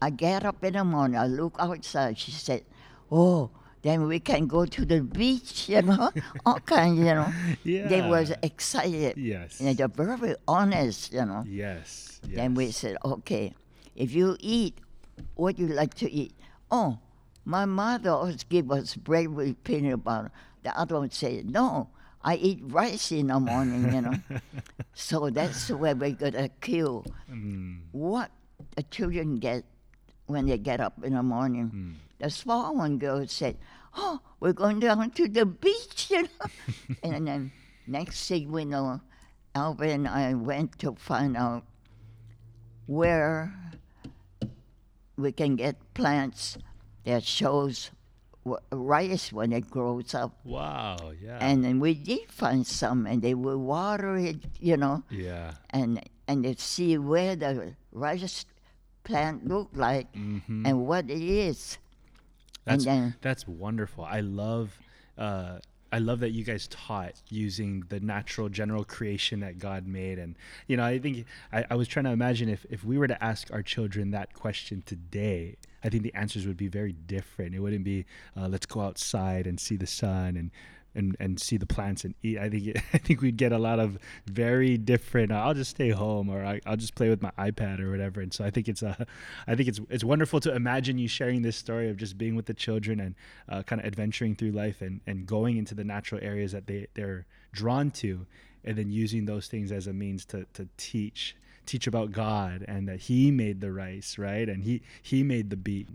I 0.00 0.08
get 0.08 0.44
up 0.44 0.64
in 0.64 0.74
the 0.74 0.84
morning. 0.84 1.16
I 1.16 1.26
look 1.26 1.56
outside. 1.58 2.18
She 2.18 2.30
said, 2.30 2.64
"Oh." 3.10 3.50
Then 3.84 4.08
we 4.08 4.18
can 4.18 4.46
go 4.46 4.64
to 4.64 4.84
the 4.86 5.02
beach, 5.02 5.68
you 5.68 5.82
know, 5.82 6.08
all 6.46 6.58
kind, 6.60 6.96
you 6.96 7.04
know. 7.04 7.28
Yeah. 7.64 7.86
They 7.92 8.00
was 8.00 8.32
excited. 8.40 9.18
Yes. 9.18 9.60
And 9.60 9.76
they're 9.76 9.92
very 9.92 10.36
honest, 10.48 11.12
you 11.12 11.26
know. 11.26 11.44
Yes. 11.46 12.18
yes. 12.24 12.32
Then 12.34 12.54
we 12.54 12.72
said, 12.72 12.96
okay, 13.04 13.52
if 13.94 14.14
you 14.16 14.38
eat, 14.40 14.78
what 15.36 15.58
you 15.58 15.68
like 15.68 15.92
to 16.00 16.10
eat? 16.10 16.32
Oh, 16.70 16.96
my 17.44 17.64
mother 17.64 18.10
always 18.10 18.44
give 18.44 18.70
us 18.70 18.96
bread 18.96 19.28
with 19.28 19.62
peanut 19.64 20.02
butter. 20.04 20.30
The 20.62 20.78
other 20.78 20.98
one 20.98 21.10
said, 21.10 21.50
no, 21.50 21.90
I 22.22 22.36
eat 22.36 22.60
rice 22.62 23.12
in 23.12 23.26
the 23.26 23.38
morning, 23.38 23.92
you 23.92 24.00
know. 24.00 24.14
so 24.94 25.28
that's 25.28 25.68
where 25.70 25.94
we're 25.94 26.12
going 26.12 26.32
to 26.32 26.48
kill 26.60 27.04
mm. 27.30 27.80
what 27.92 28.30
the 28.76 28.82
children 28.84 29.36
get 29.36 29.64
when 30.26 30.46
they 30.46 30.56
get 30.56 30.80
up 30.80 31.04
in 31.04 31.14
the 31.14 31.22
morning. 31.22 31.70
Mm. 31.70 31.94
The 32.18 32.30
small 32.30 32.76
one 32.76 32.98
girl 32.98 33.26
said, 33.26 33.58
oh, 33.94 34.20
we're 34.40 34.54
going 34.54 34.80
down 34.80 35.10
to 35.10 35.28
the 35.28 35.44
beach, 35.44 36.08
you 36.10 36.22
know. 36.22 36.48
and 37.02 37.28
then 37.28 37.52
next 37.86 38.26
thing 38.26 38.50
we 38.50 38.64
know, 38.64 39.00
Albert 39.54 39.84
and 39.84 40.08
I 40.08 40.32
went 40.32 40.78
to 40.78 40.94
find 40.94 41.36
out 41.36 41.64
where 42.86 43.54
we 45.16 45.30
can 45.30 45.56
get 45.56 45.76
plants 45.94 46.58
that 47.04 47.24
shows 47.24 47.90
rice 48.70 49.32
when 49.32 49.52
it 49.52 49.70
grows 49.70 50.14
up. 50.14 50.38
Wow. 50.44 51.12
Yeah. 51.22 51.38
And 51.40 51.64
then 51.64 51.80
we 51.80 51.94
did 51.94 52.30
find 52.30 52.66
some, 52.66 53.06
and 53.06 53.22
they 53.22 53.34
will 53.34 53.58
water 53.58 54.16
it, 54.16 54.36
you 54.60 54.76
know, 54.76 55.02
yeah. 55.10 55.52
and 55.70 56.02
and 56.28 56.44
they 56.44 56.54
see 56.54 56.98
where 56.98 57.36
the 57.36 57.74
rice 57.92 58.44
plant 59.04 59.46
look 59.46 59.70
like 59.74 60.12
Mm-hmm. 60.14 60.66
and 60.66 60.86
what 60.86 61.10
it 61.10 61.22
is. 61.22 61.78
That's 62.64 62.86
and 62.86 63.02
then 63.02 63.14
that's 63.20 63.46
wonderful. 63.46 64.04
I 64.04 64.20
love 64.20 64.78
uh, 65.18 65.58
I 65.92 65.98
love 65.98 66.20
that 66.20 66.30
you 66.30 66.44
guys 66.44 66.66
taught 66.68 67.12
using 67.28 67.84
the 67.88 68.00
natural 68.00 68.48
general 68.48 68.84
creation 68.84 69.40
that 69.40 69.58
God 69.58 69.86
made, 69.86 70.18
and 70.18 70.34
you 70.66 70.76
know 70.76 70.84
I 70.84 70.98
think 70.98 71.26
I, 71.52 71.64
I 71.70 71.74
was 71.76 71.88
trying 71.88 72.06
to 72.06 72.10
imagine 72.10 72.48
if 72.48 72.64
if 72.70 72.82
we 72.84 72.96
were 72.98 73.06
to 73.08 73.22
ask 73.22 73.52
our 73.52 73.62
children 73.62 74.10
that 74.12 74.32
question 74.32 74.82
today, 74.86 75.56
I 75.84 75.90
think 75.90 76.02
the 76.02 76.14
answers 76.14 76.46
would 76.46 76.56
be 76.56 76.68
very 76.68 76.92
different. 76.92 77.54
It 77.54 77.60
wouldn't 77.60 77.84
be 77.84 78.06
uh, 78.36 78.48
let's 78.48 78.66
go 78.66 78.80
outside 78.80 79.46
and 79.46 79.60
see 79.60 79.76
the 79.76 79.86
sun 79.86 80.36
and. 80.36 80.50
And, 80.96 81.16
and 81.18 81.40
see 81.40 81.56
the 81.56 81.66
plants 81.66 82.04
and 82.04 82.14
eat. 82.22 82.38
I 82.38 82.48
think 82.48 82.76
I 82.94 82.98
think 82.98 83.20
we'd 83.20 83.36
get 83.36 83.50
a 83.50 83.58
lot 83.58 83.80
of 83.80 83.98
very 84.26 84.78
different. 84.78 85.32
I'll 85.32 85.52
just 85.52 85.72
stay 85.72 85.90
home, 85.90 86.28
or 86.28 86.44
I, 86.44 86.60
I'll 86.66 86.76
just 86.76 86.94
play 86.94 87.08
with 87.08 87.20
my 87.20 87.32
iPad 87.36 87.80
or 87.80 87.90
whatever. 87.90 88.20
And 88.20 88.32
so 88.32 88.44
I 88.44 88.50
think 88.50 88.68
it's 88.68 88.80
uh, 88.80 89.04
I 89.48 89.56
think 89.56 89.68
it's 89.68 89.80
it's 89.90 90.04
wonderful 90.04 90.38
to 90.38 90.54
imagine 90.54 90.96
you 90.96 91.08
sharing 91.08 91.42
this 91.42 91.56
story 91.56 91.90
of 91.90 91.96
just 91.96 92.16
being 92.16 92.36
with 92.36 92.46
the 92.46 92.54
children 92.54 93.00
and 93.00 93.16
uh, 93.48 93.64
kind 93.64 93.80
of 93.80 93.88
adventuring 93.88 94.36
through 94.36 94.52
life 94.52 94.82
and, 94.82 95.00
and 95.04 95.26
going 95.26 95.56
into 95.56 95.74
the 95.74 95.82
natural 95.82 96.20
areas 96.22 96.52
that 96.52 96.68
they 96.68 96.86
they're 96.94 97.26
drawn 97.50 97.90
to, 97.90 98.24
and 98.62 98.78
then 98.78 98.92
using 98.92 99.24
those 99.24 99.48
things 99.48 99.72
as 99.72 99.88
a 99.88 99.92
means 99.92 100.24
to 100.26 100.46
to 100.52 100.68
teach 100.76 101.34
teach 101.66 101.86
about 101.86 102.12
God 102.12 102.64
and 102.68 102.88
that 102.88 103.00
He 103.00 103.30
made 103.30 103.60
the 103.60 103.72
rice, 103.72 104.18
right? 104.18 104.48
And 104.48 104.64
He 104.64 104.82
He 105.02 105.22
made 105.22 105.50
the 105.50 105.56
beat. 105.56 105.88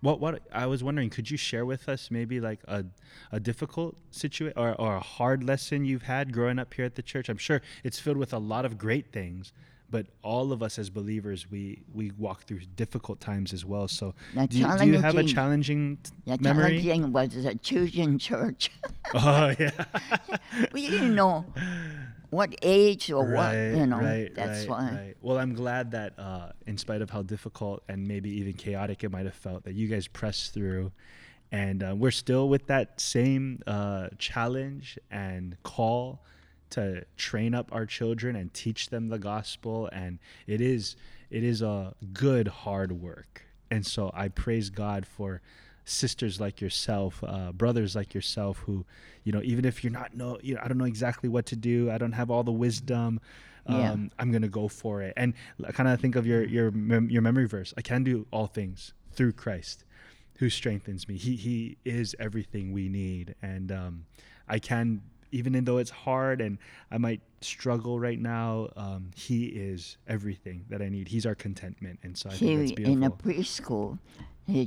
What 0.00 0.18
what 0.18 0.42
I 0.50 0.66
was 0.66 0.82
wondering, 0.82 1.10
could 1.10 1.30
you 1.30 1.36
share 1.36 1.66
with 1.66 1.88
us 1.88 2.10
maybe 2.10 2.40
like 2.40 2.60
a 2.66 2.84
a 3.30 3.38
difficult 3.38 3.96
situation 4.10 4.56
or, 4.56 4.74
or 4.80 4.96
a 4.96 5.00
hard 5.00 5.44
lesson 5.44 5.84
you've 5.84 6.04
had 6.04 6.32
growing 6.32 6.58
up 6.58 6.72
here 6.74 6.84
at 6.86 6.94
the 6.94 7.02
church? 7.02 7.28
I'm 7.28 7.36
sure 7.36 7.60
it's 7.84 7.98
filled 7.98 8.16
with 8.16 8.32
a 8.32 8.38
lot 8.38 8.64
of 8.64 8.78
great 8.78 9.12
things, 9.12 9.52
but 9.90 10.06
all 10.22 10.52
of 10.52 10.62
us 10.62 10.78
as 10.78 10.88
believers, 10.88 11.50
we 11.50 11.82
we 11.92 12.12
walk 12.16 12.44
through 12.44 12.60
difficult 12.76 13.20
times 13.20 13.52
as 13.52 13.66
well. 13.66 13.88
So 13.88 14.14
do 14.34 14.40
you, 14.58 14.66
do 14.78 14.86
you 14.86 14.98
have 14.98 15.16
a 15.16 15.24
challenging- 15.28 15.34
challenging 15.34 15.98
t- 16.02 16.10
the 16.24 16.38
memory? 16.42 16.80
challenging 16.82 17.12
was 17.12 17.28
the 17.44 17.54
children 17.56 18.18
church. 18.18 18.70
Oh 19.12 19.52
yeah, 19.58 19.72
we 20.72 20.88
didn't 20.88 21.16
know 21.16 21.44
what 22.30 22.54
age 22.62 23.10
or 23.10 23.24
what, 23.24 23.54
you 23.54 23.86
know. 23.86 23.98
right, 23.98 24.34
that's 24.34 24.60
right, 24.60 24.68
why. 24.68 24.90
right. 24.92 25.14
Well, 25.20 25.38
I'm 25.38 25.54
glad 25.54 25.90
that 25.92 26.18
uh, 26.18 26.50
in 26.66 26.78
spite 26.78 27.02
of 27.02 27.10
how 27.10 27.22
difficult 27.22 27.82
and 27.88 28.06
maybe 28.06 28.30
even 28.30 28.52
chaotic 28.52 29.04
it 29.04 29.10
might 29.10 29.26
have 29.26 29.34
felt, 29.34 29.64
that 29.64 29.74
you 29.74 29.88
guys 29.88 30.06
pressed 30.06 30.54
through, 30.54 30.92
and 31.52 31.82
uh, 31.82 31.94
we're 31.96 32.12
still 32.12 32.48
with 32.48 32.66
that 32.68 33.00
same 33.00 33.60
uh, 33.66 34.08
challenge 34.18 34.98
and 35.10 35.56
call 35.64 36.22
to 36.70 37.04
train 37.16 37.52
up 37.54 37.68
our 37.72 37.84
children 37.84 38.36
and 38.36 38.54
teach 38.54 38.90
them 38.90 39.08
the 39.08 39.18
gospel, 39.18 39.88
and 39.92 40.18
it 40.46 40.60
is 40.60 40.96
it 41.30 41.42
is 41.42 41.62
a 41.62 41.94
good 42.12 42.46
hard 42.48 42.92
work, 42.92 43.42
and 43.70 43.84
so 43.84 44.10
I 44.14 44.28
praise 44.28 44.70
God 44.70 45.04
for 45.04 45.42
sisters 45.84 46.40
like 46.40 46.60
yourself, 46.60 47.22
uh, 47.26 47.52
brothers 47.52 47.96
like 47.96 48.14
yourself, 48.14 48.58
who, 48.66 48.84
you 49.24 49.32
know, 49.32 49.42
even 49.42 49.64
if 49.64 49.82
you're 49.82 49.92
not 49.92 50.14
know, 50.16 50.38
you 50.42 50.54
know, 50.54 50.60
I 50.62 50.68
don't 50.68 50.78
know 50.78 50.84
exactly 50.84 51.28
what 51.28 51.46
to 51.46 51.56
do, 51.56 51.90
I 51.90 51.98
don't 51.98 52.12
have 52.12 52.30
all 52.30 52.42
the 52.42 52.52
wisdom, 52.52 53.20
um, 53.66 53.76
Yeah. 53.76 53.96
I'm 54.18 54.32
gonna 54.32 54.48
go 54.48 54.68
for 54.68 55.02
it. 55.02 55.12
And 55.16 55.34
kind 55.72 55.88
of 55.88 56.00
think 56.00 56.16
of 56.16 56.26
your 56.26 56.44
your 56.44 56.70
mem- 56.70 57.10
your 57.10 57.22
memory 57.22 57.46
verse: 57.46 57.74
I 57.76 57.82
can 57.82 58.04
do 58.04 58.26
all 58.30 58.46
things 58.46 58.92
through 59.12 59.32
Christ, 59.32 59.84
who 60.38 60.48
strengthens 60.48 61.08
me. 61.08 61.16
He 61.16 61.36
he 61.36 61.76
is 61.84 62.14
everything 62.18 62.72
we 62.72 62.88
need, 62.88 63.34
and 63.42 63.70
um, 63.72 64.06
I 64.48 64.58
can. 64.58 65.02
Even 65.32 65.62
though 65.64 65.78
it's 65.78 65.90
hard 65.90 66.40
and 66.40 66.58
I 66.90 66.98
might 66.98 67.20
struggle 67.40 68.00
right 68.00 68.18
now, 68.18 68.68
um, 68.76 69.12
He 69.14 69.44
is 69.46 69.96
everything 70.08 70.64
that 70.70 70.82
I 70.82 70.88
need. 70.88 71.06
He's 71.06 71.24
our 71.24 71.36
contentment, 71.36 72.00
and 72.02 72.18
so 72.18 72.30
I 72.30 72.32
think 72.32 72.58
that's 72.58 72.72
beautiful. 72.72 72.96
in 72.96 73.04
a 73.04 73.10
preschool, 73.12 73.98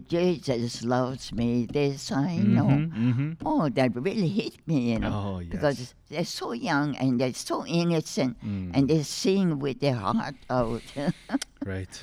Jesus 0.08 0.84
loves 0.84 1.32
me. 1.34 1.66
This 1.66 2.12
I 2.12 2.38
know. 2.38 2.68
Mhm. 2.68 3.38
Oh, 3.46 3.70
that 3.70 3.96
really 3.96 4.28
hit 4.30 4.56
me, 4.68 4.94
you 4.94 5.00
know. 5.00 5.12
Oh, 5.14 5.40
yes. 5.40 5.50
Because 5.52 5.94
they're 6.10 6.26
so 6.26 6.52
young 6.54 6.96
and 6.98 7.20
they're 7.20 7.34
so 7.34 7.66
innocent 7.66 8.38
Mm. 8.44 8.72
and 8.74 8.88
they 8.90 9.04
sing 9.04 9.60
with 9.60 9.80
their 9.80 9.96
heart 9.96 10.36
out. 10.50 10.82
Right. 11.66 12.02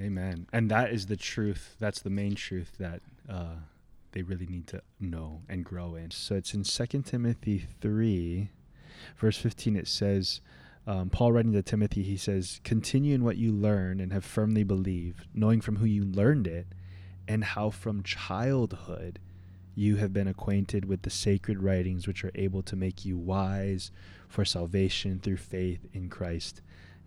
Amen. 0.00 0.46
And 0.52 0.70
that 0.70 0.92
is 0.92 1.06
the 1.06 1.16
truth. 1.16 1.76
That's 1.78 2.00
the 2.00 2.10
main 2.10 2.34
truth 2.34 2.72
that 2.78 3.00
uh, 3.28 3.56
they 4.12 4.22
really 4.22 4.46
need 4.46 4.66
to 4.68 4.82
know 5.00 5.40
and 5.48 5.64
grow 5.64 5.94
in. 5.94 6.10
So 6.10 6.34
it's 6.34 6.52
in 6.54 6.62
2 6.64 7.02
Timothy 7.02 7.66
3, 7.80 8.50
verse 9.18 9.38
15, 9.38 9.76
it 9.76 9.88
says, 9.88 10.40
um, 10.86 11.10
Paul 11.10 11.32
writing 11.32 11.52
to 11.52 11.62
Timothy, 11.62 12.02
he 12.02 12.16
says, 12.16 12.60
Continue 12.64 13.14
in 13.14 13.22
what 13.24 13.36
you 13.36 13.52
learn 13.52 14.00
and 14.00 14.12
have 14.12 14.24
firmly 14.24 14.64
believed, 14.64 15.26
knowing 15.32 15.60
from 15.60 15.76
who 15.76 15.86
you 15.86 16.04
learned 16.04 16.46
it, 16.46 16.66
and 17.28 17.44
how 17.44 17.70
from 17.70 18.02
childhood 18.02 19.18
you 19.74 19.96
have 19.96 20.12
been 20.12 20.28
acquainted 20.28 20.84
with 20.84 21.02
the 21.02 21.10
sacred 21.10 21.62
writings 21.62 22.06
which 22.06 22.24
are 22.24 22.32
able 22.34 22.62
to 22.62 22.76
make 22.76 23.04
you 23.04 23.16
wise 23.16 23.90
for 24.28 24.44
salvation 24.44 25.18
through 25.18 25.36
faith 25.36 25.86
in 25.92 26.08
Christ 26.08 26.60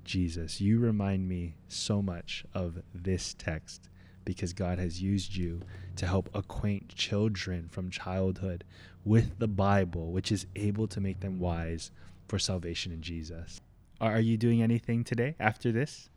Jesus. 0.04 0.62
You 0.62 0.80
remind 0.80 1.28
me 1.28 1.56
so 1.67 2.01
much 2.01 2.45
of 2.54 2.82
this 2.93 3.36
text 3.38 3.89
because 4.23 4.54
God 4.54 4.80
has 4.80 5.01
used 5.01 5.36
you 5.36 5.62
to 5.97 6.08
help 6.08 6.30
acquaint 6.34 6.95
children 6.95 7.67
from 7.69 7.91
childhood 7.91 8.63
with 9.04 9.38
the 9.38 9.47
Bible, 9.47 10.12
which 10.12 10.32
is 10.32 10.47
able 10.56 10.88
to 10.88 10.99
make 10.99 11.19
them 11.19 11.39
wise 11.39 11.91
for 12.28 12.39
salvation 12.39 12.91
in 12.91 13.01
Jesus. 13.01 13.62
Are 14.01 14.19
you 14.19 14.38
doing 14.38 14.62
anything 14.62 15.04
today 15.04 15.36
after 15.39 15.71
this? 15.71 16.10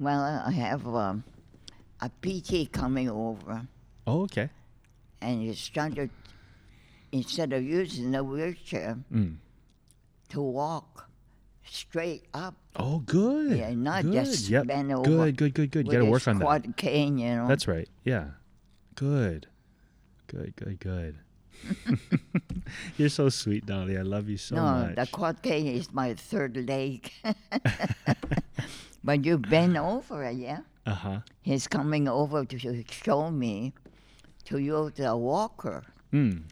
well, 0.00 0.42
I 0.44 0.50
have 0.50 0.86
um, 0.86 1.24
a 2.00 2.10
PT 2.22 2.70
coming 2.72 3.08
over 3.08 3.66
Oh, 4.06 4.22
okay. 4.22 4.50
and 5.20 5.42
he's 5.42 5.58
started, 5.58 6.10
instead 7.12 7.52
of 7.52 7.62
using 7.62 8.10
the 8.12 8.22
wheelchair, 8.22 8.98
Mm. 9.12 9.36
to 10.30 10.40
walk 10.42 11.08
straight 11.64 12.24
up. 12.34 12.54
Oh, 12.76 12.98
good. 13.00 13.56
Yeah, 13.58 13.72
not 13.74 14.02
good. 14.02 14.12
just 14.12 14.48
yep. 14.50 14.66
bend 14.66 14.92
over 14.92 15.04
Good, 15.08 15.36
good, 15.36 15.54
good, 15.54 15.70
good. 15.70 15.86
You 15.86 15.92
got 15.92 15.98
to 16.04 16.10
work 16.10 16.28
on 16.28 16.38
that. 16.38 16.44
quad 16.44 16.76
cane, 16.76 17.18
you 17.18 17.34
know. 17.36 17.48
That's 17.48 17.66
right. 17.68 17.88
Yeah. 18.04 18.30
Good. 18.96 19.46
Good, 20.26 20.54
good, 20.56 20.78
good. 20.80 21.18
You're 22.98 23.08
so 23.08 23.28
sweet, 23.30 23.64
Dolly. 23.64 23.96
I 23.96 24.02
love 24.02 24.28
you 24.28 24.36
so 24.36 24.56
no, 24.56 24.62
much. 24.62 24.96
No, 24.96 25.04
the 25.04 25.10
quad 25.10 25.40
cane 25.40 25.66
is 25.68 25.92
my 25.92 26.14
third 26.14 26.56
leg. 26.68 27.10
but 29.04 29.24
you 29.24 29.38
bend 29.38 29.76
over, 29.78 30.30
yeah? 30.30 30.60
Uh 30.86 30.94
huh. 30.94 31.20
He's 31.42 31.66
coming 31.66 32.08
over 32.08 32.44
to 32.44 32.84
show 32.90 33.30
me 33.30 33.72
to 34.44 34.58
use 34.58 34.92
the 34.96 35.16
walker. 35.16 35.82
Mm. 36.12 36.42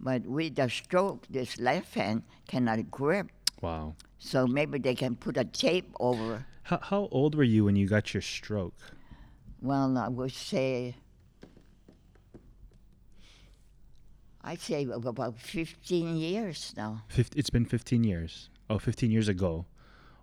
But 0.00 0.22
with 0.26 0.56
the 0.56 0.68
stroke, 0.68 1.26
this 1.28 1.58
left 1.58 1.94
hand 1.94 2.22
cannot 2.46 2.90
grip. 2.90 3.28
Wow. 3.60 3.94
So 4.18 4.46
maybe 4.46 4.78
they 4.78 4.94
can 4.94 5.16
put 5.16 5.36
a 5.36 5.44
tape 5.44 5.90
over. 5.98 6.46
How, 6.64 6.78
how 6.82 7.08
old 7.10 7.34
were 7.34 7.44
you 7.44 7.64
when 7.64 7.76
you 7.76 7.88
got 7.88 8.12
your 8.14 8.20
stroke? 8.20 8.74
Well, 9.60 9.96
I 9.98 10.08
would 10.08 10.32
say, 10.32 10.94
I'd 14.44 14.60
say 14.60 14.84
about 14.84 15.38
15 15.38 16.16
years 16.16 16.74
now. 16.76 17.02
Fif- 17.08 17.30
it's 17.34 17.50
been 17.50 17.64
15 17.64 18.04
years. 18.04 18.50
Oh, 18.70 18.78
15 18.78 19.10
years 19.10 19.28
ago. 19.28 19.66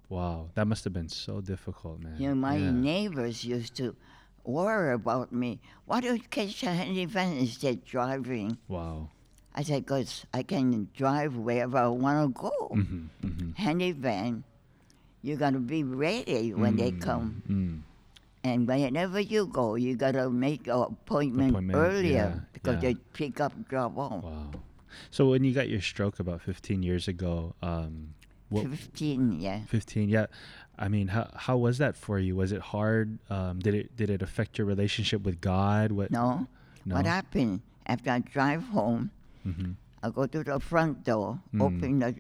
Wow. 0.10 0.50
That 0.56 0.68
must 0.68 0.84
have 0.84 0.94
been 0.94 1.10
so 1.10 1.42
difficult, 1.42 2.02
man. 2.02 2.16
You 2.18 2.30
know, 2.30 2.36
my 2.36 2.58
Yeah. 2.58 2.72
neighbors 2.72 3.44
used 3.44 3.76
to 3.78 3.96
worry 4.44 4.94
about 4.94 5.32
me. 5.32 5.60
Why 5.86 6.02
don't 6.02 6.18
you 6.18 6.28
catch 6.30 6.64
a 6.64 6.72
handy 6.72 7.06
van 7.06 7.34
instead 7.38 7.76
of 7.80 7.86
driving? 7.86 8.58
Wow. 8.68 9.10
I 9.56 9.64
said, 9.64 9.86
because 9.86 10.26
I 10.34 10.44
can 10.44 10.90
drive 10.96 11.36
wherever 11.38 11.78
I 11.78 11.88
want 11.88 12.36
to 12.36 12.42
go. 12.42 12.68
hmm 12.76 13.06
hmm 13.22 13.52
Handy 13.56 13.92
van, 13.94 14.44
you 15.22 15.38
got 15.38 15.54
to 15.54 15.60
be 15.60 15.84
ready 15.84 16.54
when 16.54 16.76
they 16.76 16.92
come. 16.92 17.42
Mm. 17.50 17.82
And 18.44 18.68
whenever 18.68 19.20
you 19.20 19.48
go, 19.48 19.74
you 19.74 19.96
got 19.96 20.12
to 20.12 20.30
make 20.30 20.68
an 20.68 20.74
appointment, 20.94 21.50
Appointment, 21.52 21.80
earlier 21.80 22.12
yeah, 22.12 22.40
because 22.54 22.76
yeah. 22.84 22.94
they 22.94 22.96
pick 23.14 23.40
up, 23.42 23.54
drop 23.68 23.98
off. 23.98 24.24
Wow. 24.24 24.52
So 25.10 25.30
when 25.30 25.44
you 25.44 25.52
got 25.54 25.68
your 25.68 25.82
stroke 25.82 26.20
about 26.20 26.42
15 26.42 26.84
years 26.84 27.08
ago, 27.08 27.56
um, 27.64 28.14
what, 28.56 28.68
15, 28.68 29.40
yeah. 29.42 29.60
15 29.68 30.10
yeah 30.10 30.26
i 30.78 30.88
mean 30.88 31.08
how, 31.10 31.30
how 31.36 31.56
was 31.58 31.78
that 31.78 31.96
for 31.96 32.20
you 32.20 32.36
was 32.36 32.52
it 32.52 32.62
hard 32.62 33.18
um, 33.30 33.60
did 33.60 33.74
it 33.74 33.96
did 33.96 34.10
it 34.10 34.22
affect 34.22 34.58
your 34.58 34.68
relationship 34.68 35.22
with 35.24 35.40
god 35.42 35.92
what 35.92 36.12
No. 36.12 36.48
no 36.86 36.96
What 36.96 37.06
happened? 37.06 37.62
After 37.88 38.10
I 38.12 38.20
drive 38.20 38.64
home, 38.74 39.12
hmm 39.44 39.72
I 40.04 40.10
go 40.10 40.26
to 40.28 40.44
the 40.44 40.60
front 40.60 41.04
door, 41.04 41.40
Mm. 41.54 41.62
open 41.66 41.92
the, 42.00 42.12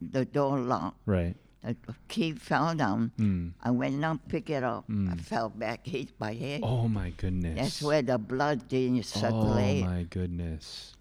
the 0.00 0.24
door 0.24 0.58
lock. 0.60 0.94
right 1.06 1.36
the 1.64 1.94
key 2.12 2.32
fell 2.32 2.74
down. 2.76 3.10
Mm. 3.18 3.52
I 3.64 3.70
went 3.72 3.96
down, 3.98 4.20
pick 4.28 4.50
it 4.52 4.60
up. 4.62 4.84
I 4.88 4.92
Mm. 5.16 5.20
fell 5.20 5.48
back, 5.48 5.86
hit 5.86 6.12
my 6.20 6.32
head. 6.36 6.60
Oh 6.62 6.88
my 6.88 7.08
goodness. 7.16 7.56
That's 7.56 7.80
where 7.80 8.02
the 8.04 8.18
blood 8.20 8.68
didn't 8.68 9.04
circulate. 9.08 9.82
Oh 9.82 9.88
my 9.88 10.02
goodness. 10.04 10.92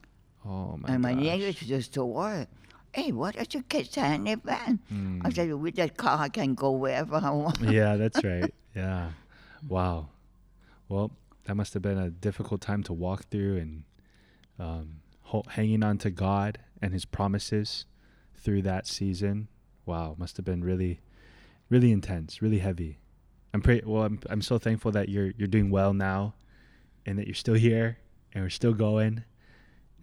Oh 0.48 0.78
my 0.80 0.88
and 0.96 1.02
my 1.04 1.12
gosh. 1.13 1.24
neighbors 1.24 1.60
just 1.60 1.94
to 2.00 2.06
worry. 2.08 2.48
Hey, 2.93 3.12
what 3.12 3.36
is 3.36 3.53
your 3.53 3.63
kid 3.63 3.91
saying 3.91 4.27
in 4.27 4.39
van? 4.41 4.79
I 4.89 4.93
Mm. 5.29 5.36
said, 5.36 5.53
with 5.53 5.75
that 5.75 5.97
car, 5.97 6.19
I 6.19 6.29
can 6.29 6.53
go 6.53 6.71
wherever 6.71 7.15
I 7.15 7.29
want. 7.32 7.60
yeah, 7.77 7.95
that's 7.95 8.23
right. 8.23 8.53
Yeah. 8.75 9.10
Wow. 9.67 10.10
Well, 10.89 11.12
that 11.45 11.56
must 11.56 11.73
have 11.73 11.82
been 11.82 11.97
a 11.97 12.10
difficult 12.10 12.62
time 12.62 12.84
to 12.84 12.93
walk 12.93 13.25
through 13.29 13.58
and 13.58 13.84
um, 14.60 15.01
ho- 15.23 15.43
hanging 15.49 15.84
on 15.84 15.97
to 15.99 16.12
God 16.12 16.60
and 16.82 16.93
His 16.93 17.06
promises 17.06 17.86
through 18.36 18.62
that 18.63 18.86
season. 18.88 19.47
Wow, 19.86 20.15
must 20.17 20.38
have 20.38 20.45
been 20.45 20.63
really, 20.63 20.99
really 21.69 21.91
intense, 21.91 22.41
really 22.41 22.60
heavy. 22.60 22.99
I'm 23.53 23.62
pretty 23.62 23.86
well. 23.86 24.03
I'm 24.03 24.19
I'm 24.29 24.41
so 24.41 24.58
thankful 24.58 24.91
that 24.91 25.10
you're 25.10 25.32
you're 25.38 25.47
doing 25.47 25.69
well 25.69 25.93
now, 25.93 26.36
and 27.06 27.17
that 27.19 27.27
you're 27.27 27.36
still 27.36 27.53
here 27.56 27.97
and 28.34 28.43
we're 28.43 28.49
still 28.49 28.73
going, 28.73 29.23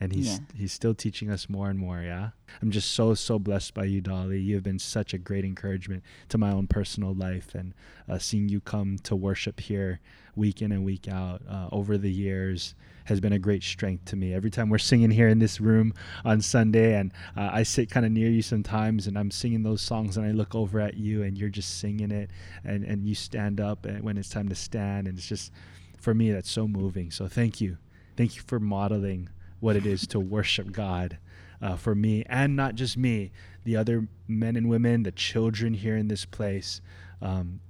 and 0.00 0.12
He's 0.12 0.26
Yeah. 0.26 0.38
He's 0.56 0.72
still 0.72 0.94
teaching 0.94 1.30
us 1.30 1.48
more 1.48 1.68
and 1.70 1.78
more. 1.78 2.00
Yeah, 2.00 2.30
I'm 2.62 2.70
just 2.70 2.92
so 2.92 3.14
so 3.14 3.38
blessed 3.38 3.74
by 3.74 3.84
you, 3.84 4.00
Dolly. 4.00 4.40
You 4.40 4.54
have 4.54 4.64
been 4.64 4.78
such 4.78 5.14
a 5.14 5.18
great 5.18 5.44
encouragement 5.44 6.02
to 6.30 6.38
my 6.38 6.50
own 6.50 6.66
personal 6.66 7.14
life, 7.14 7.54
and 7.54 7.74
uh, 8.08 8.18
seeing 8.18 8.48
you 8.48 8.60
come 8.60 8.98
to 9.04 9.14
worship 9.14 9.60
here 9.60 10.00
week 10.34 10.62
in 10.62 10.72
and 10.72 10.84
week 10.84 11.08
out 11.08 11.42
uh, 11.48 11.68
over 11.70 11.98
the 11.98 12.10
years 12.10 12.74
has 13.04 13.20
been 13.20 13.32
a 13.32 13.38
great 13.38 13.62
strength 13.62 14.04
to 14.04 14.14
me. 14.14 14.32
Every 14.32 14.50
time 14.50 14.68
we're 14.68 14.78
singing 14.78 15.10
here 15.10 15.26
in 15.26 15.40
this 15.40 15.60
room 15.60 15.92
on 16.24 16.40
Sunday, 16.40 16.94
and 16.94 17.12
uh, 17.36 17.50
I 17.52 17.64
sit 17.64 17.90
kind 17.90 18.06
of 18.06 18.12
near 18.12 18.30
you 18.30 18.40
sometimes, 18.40 19.06
and 19.08 19.18
I'm 19.18 19.32
singing 19.32 19.64
those 19.64 19.82
songs, 19.82 20.16
and 20.16 20.24
I 20.24 20.30
look 20.30 20.54
over 20.54 20.80
at 20.80 20.96
you, 20.96 21.22
and 21.24 21.36
you're 21.36 21.48
just 21.48 21.78
singing 21.78 22.10
it, 22.10 22.30
and 22.64 22.84
and 22.84 23.06
you 23.06 23.14
stand 23.14 23.60
up 23.60 23.84
and 23.84 24.02
when 24.02 24.16
it's 24.16 24.28
time 24.28 24.48
to 24.48 24.54
stand, 24.54 25.08
and 25.08 25.18
it's 25.18 25.28
just 25.28 25.52
for 25.98 26.14
me 26.14 26.30
that's 26.30 26.50
so 26.50 26.66
moving. 26.68 27.10
So 27.10 27.26
thank 27.26 27.60
you, 27.60 27.78
thank 28.16 28.36
you 28.36 28.42
for 28.46 28.60
modeling 28.60 29.28
what 29.60 29.76
it 29.76 29.86
is 29.86 30.06
to 30.08 30.20
worship 30.20 30.72
God. 30.72 31.18
Uh, 31.62 31.76
for 31.76 31.94
me, 31.94 32.24
and 32.26 32.56
not 32.56 32.74
just 32.74 32.96
me, 32.96 33.30
the 33.64 33.76
other 33.76 34.08
men 34.26 34.56
and 34.56 34.70
women, 34.70 35.02
the 35.02 35.12
children 35.12 35.74
here 35.74 35.94
in 35.94 36.08
this 36.08 36.24
place, 36.24 36.80
um, 37.20 37.60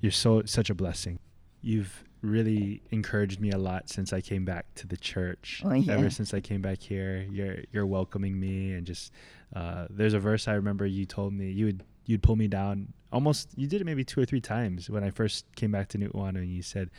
you're 0.00 0.12
so 0.12 0.42
such 0.44 0.70
a 0.70 0.74
blessing. 0.74 1.18
You've 1.60 2.04
really 2.24 2.82
encouraged 2.90 3.40
me 3.40 3.50
a 3.50 3.58
lot 3.58 3.88
since 3.88 4.12
I 4.12 4.20
came 4.20 4.44
back 4.44 4.66
to 4.76 4.86
the 4.86 4.96
church. 4.96 5.62
Oh, 5.64 5.72
yeah. 5.72 5.94
Ever 5.94 6.10
since 6.10 6.32
I 6.32 6.40
came 6.40 6.62
back 6.62 6.80
here, 6.80 7.26
you're 7.30 7.58
you're 7.72 7.86
welcoming 7.86 8.38
me 8.38 8.72
and 8.72 8.86
just 8.86 9.12
uh, 9.54 9.86
there's 9.90 10.14
a 10.14 10.20
verse 10.20 10.48
I 10.48 10.54
remember 10.54 10.86
you 10.86 11.04
told 11.04 11.32
me 11.32 11.50
you 11.50 11.66
would 11.66 11.84
you'd 12.06 12.22
pull 12.22 12.36
me 12.36 12.48
down 12.48 12.92
almost 13.12 13.50
you 13.56 13.66
did 13.66 13.80
it 13.80 13.84
maybe 13.84 14.04
two 14.04 14.20
or 14.20 14.24
three 14.24 14.40
times 14.40 14.90
when 14.90 15.04
I 15.04 15.10
first 15.10 15.46
came 15.54 15.70
back 15.70 15.88
to 15.88 15.98
New 15.98 16.08
Nu'uanu 16.08 16.38
and 16.38 16.52
you 16.52 16.62
said 16.62 16.90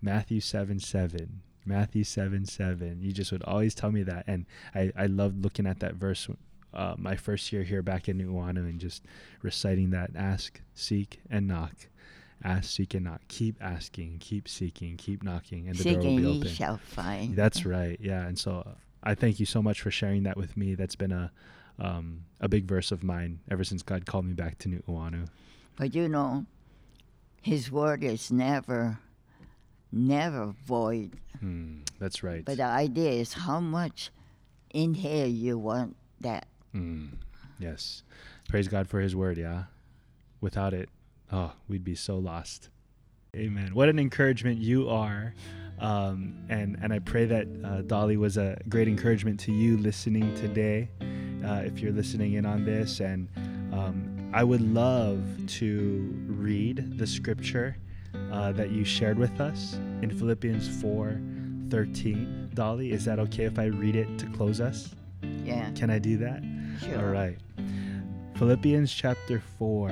Matthew 0.00 0.40
seven 0.40 0.78
seven. 0.78 1.42
Matthew 1.64 2.04
seven 2.04 2.44
seven. 2.46 2.98
You 3.00 3.12
just 3.12 3.32
would 3.32 3.42
always 3.44 3.74
tell 3.74 3.92
me 3.92 4.02
that, 4.04 4.24
and 4.26 4.46
I 4.74 4.92
I 4.96 5.06
loved 5.06 5.42
looking 5.42 5.66
at 5.66 5.80
that 5.80 5.94
verse 5.94 6.28
uh, 6.74 6.94
my 6.98 7.16
first 7.16 7.52
year 7.52 7.62
here 7.62 7.82
back 7.82 8.08
in 8.08 8.18
Nu'uanu 8.18 8.68
and 8.68 8.80
just 8.80 9.02
reciting 9.42 9.90
that 9.90 10.10
ask, 10.16 10.60
seek, 10.74 11.20
and 11.30 11.46
knock. 11.46 11.74
Ask, 12.44 12.70
seek, 12.70 12.94
and 12.94 13.04
knock. 13.04 13.20
Keep 13.28 13.62
asking, 13.62 14.18
keep 14.20 14.48
seeking, 14.48 14.96
keep 14.96 15.22
knocking, 15.22 15.68
and 15.68 15.76
the 15.76 15.94
door 15.94 16.02
will 16.02 16.16
be 16.16 16.22
ye 16.22 16.38
open. 16.38 16.48
shall 16.48 16.78
find. 16.78 17.36
That's 17.36 17.64
right. 17.64 17.98
Yeah. 18.00 18.26
And 18.26 18.38
so 18.38 18.64
uh, 18.66 18.72
I 19.02 19.14
thank 19.14 19.38
you 19.38 19.46
so 19.46 19.62
much 19.62 19.80
for 19.80 19.90
sharing 19.90 20.24
that 20.24 20.36
with 20.36 20.56
me. 20.56 20.74
That's 20.74 20.96
been 20.96 21.12
a 21.12 21.30
um, 21.78 22.24
a 22.40 22.48
big 22.48 22.64
verse 22.66 22.90
of 22.92 23.02
mine 23.02 23.40
ever 23.50 23.64
since 23.64 23.82
God 23.82 24.06
called 24.06 24.24
me 24.24 24.34
back 24.34 24.58
to 24.58 24.68
Nu'uanu. 24.68 25.28
But 25.76 25.94
you 25.94 26.08
know, 26.08 26.46
His 27.42 27.70
word 27.70 28.02
is 28.02 28.30
never, 28.32 28.98
never 29.92 30.54
void. 30.64 31.16
Hmm, 31.40 31.80
that's 31.98 32.22
right. 32.22 32.44
But 32.44 32.56
the 32.56 32.64
idea 32.64 33.10
is 33.10 33.32
how 33.32 33.60
much 33.60 34.10
in 34.72 34.94
here 34.94 35.26
you 35.26 35.58
want 35.58 35.96
that. 36.20 36.46
Hmm, 36.72 37.06
yes. 37.58 38.02
Praise 38.48 38.68
God 38.68 38.88
for 38.88 39.00
His 39.00 39.14
word. 39.14 39.38
Yeah. 39.38 39.64
Without 40.40 40.74
it, 40.74 40.88
oh, 41.30 41.52
we'd 41.68 41.84
be 41.84 41.94
so 41.94 42.18
lost. 42.18 42.68
Amen. 43.36 43.74
What 43.74 43.88
an 43.88 43.98
encouragement 43.98 44.58
you 44.58 44.88
are. 44.90 45.34
Um, 45.78 46.44
and, 46.48 46.78
and 46.82 46.92
I 46.92 46.98
pray 46.98 47.24
that 47.26 47.46
uh, 47.64 47.80
Dolly 47.82 48.16
was 48.16 48.36
a 48.36 48.60
great 48.68 48.88
encouragement 48.88 49.40
to 49.40 49.52
you 49.52 49.78
listening 49.78 50.34
today, 50.34 50.90
uh, 51.44 51.62
if 51.64 51.80
you're 51.80 51.92
listening 51.92 52.34
in 52.34 52.44
on 52.44 52.64
this. 52.64 53.00
And 53.00 53.28
um, 53.72 54.30
I 54.34 54.44
would 54.44 54.60
love 54.60 55.22
to 55.46 56.14
read 56.26 56.98
the 56.98 57.06
scripture 57.06 57.76
uh, 58.30 58.52
that 58.52 58.70
you 58.70 58.84
shared 58.84 59.18
with 59.18 59.40
us 59.40 59.74
in 60.02 60.10
Philippians 60.10 60.68
4 60.80 61.20
13. 61.70 62.50
Dolly, 62.54 62.92
is 62.92 63.04
that 63.06 63.18
okay 63.18 63.44
if 63.44 63.58
I 63.58 63.66
read 63.66 63.96
it 63.96 64.18
to 64.18 64.26
close 64.26 64.60
us? 64.60 64.94
Yeah, 65.44 65.70
Can 65.74 65.88
I 65.90 65.98
do 65.98 66.16
that? 66.18 66.42
sure. 66.84 66.98
All 66.98 67.10
right. 67.12 67.38
Philippians 68.36 68.92
chapter 68.92 69.42
4, 69.58 69.88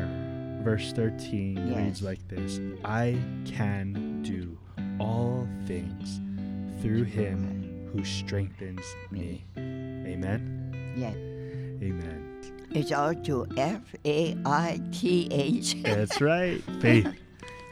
verse 0.62 0.92
13 0.92 1.74
reads 1.74 2.02
like 2.02 2.26
this 2.28 2.59
I 2.85 3.16
can 3.46 4.22
do 4.22 4.59
all 4.98 5.48
things 5.66 6.20
through 6.83 7.04
him 7.04 7.88
who 7.92 8.04
strengthens 8.04 8.85
me. 9.11 9.44
Amen. 9.56 10.94
Yeah, 10.96 11.12
Amen. 11.87 12.40
it's 12.72 12.92
all 12.92 13.14
to 13.14 13.46
F 13.56 13.80
A 14.04 14.37
I 14.44 14.80
T 14.92 15.28
H. 15.30 15.76
That's 15.83 16.20
right. 16.20 16.62
Faith. 16.80 17.06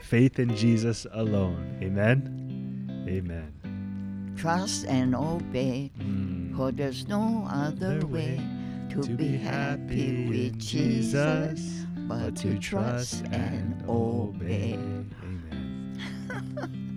faith 0.09 0.39
in 0.39 0.55
Jesus 0.55 1.05
alone. 1.11 1.77
Amen. 1.83 3.05
Amen. 3.07 4.33
Trust 4.35 4.85
and 4.85 5.13
obey, 5.13 5.91
mm. 5.99 6.57
for 6.57 6.71
there's 6.71 7.07
no 7.07 7.47
other 7.47 8.03
way 8.07 8.41
to, 8.89 9.03
to 9.03 9.15
be 9.15 9.37
happy 9.37 10.27
with 10.27 10.57
Jesus 10.57 11.85
but 12.07 12.35
to 12.37 12.57
trust 12.57 13.23
and 13.31 13.83
obey. 13.87 14.73
Amen. 14.73 16.85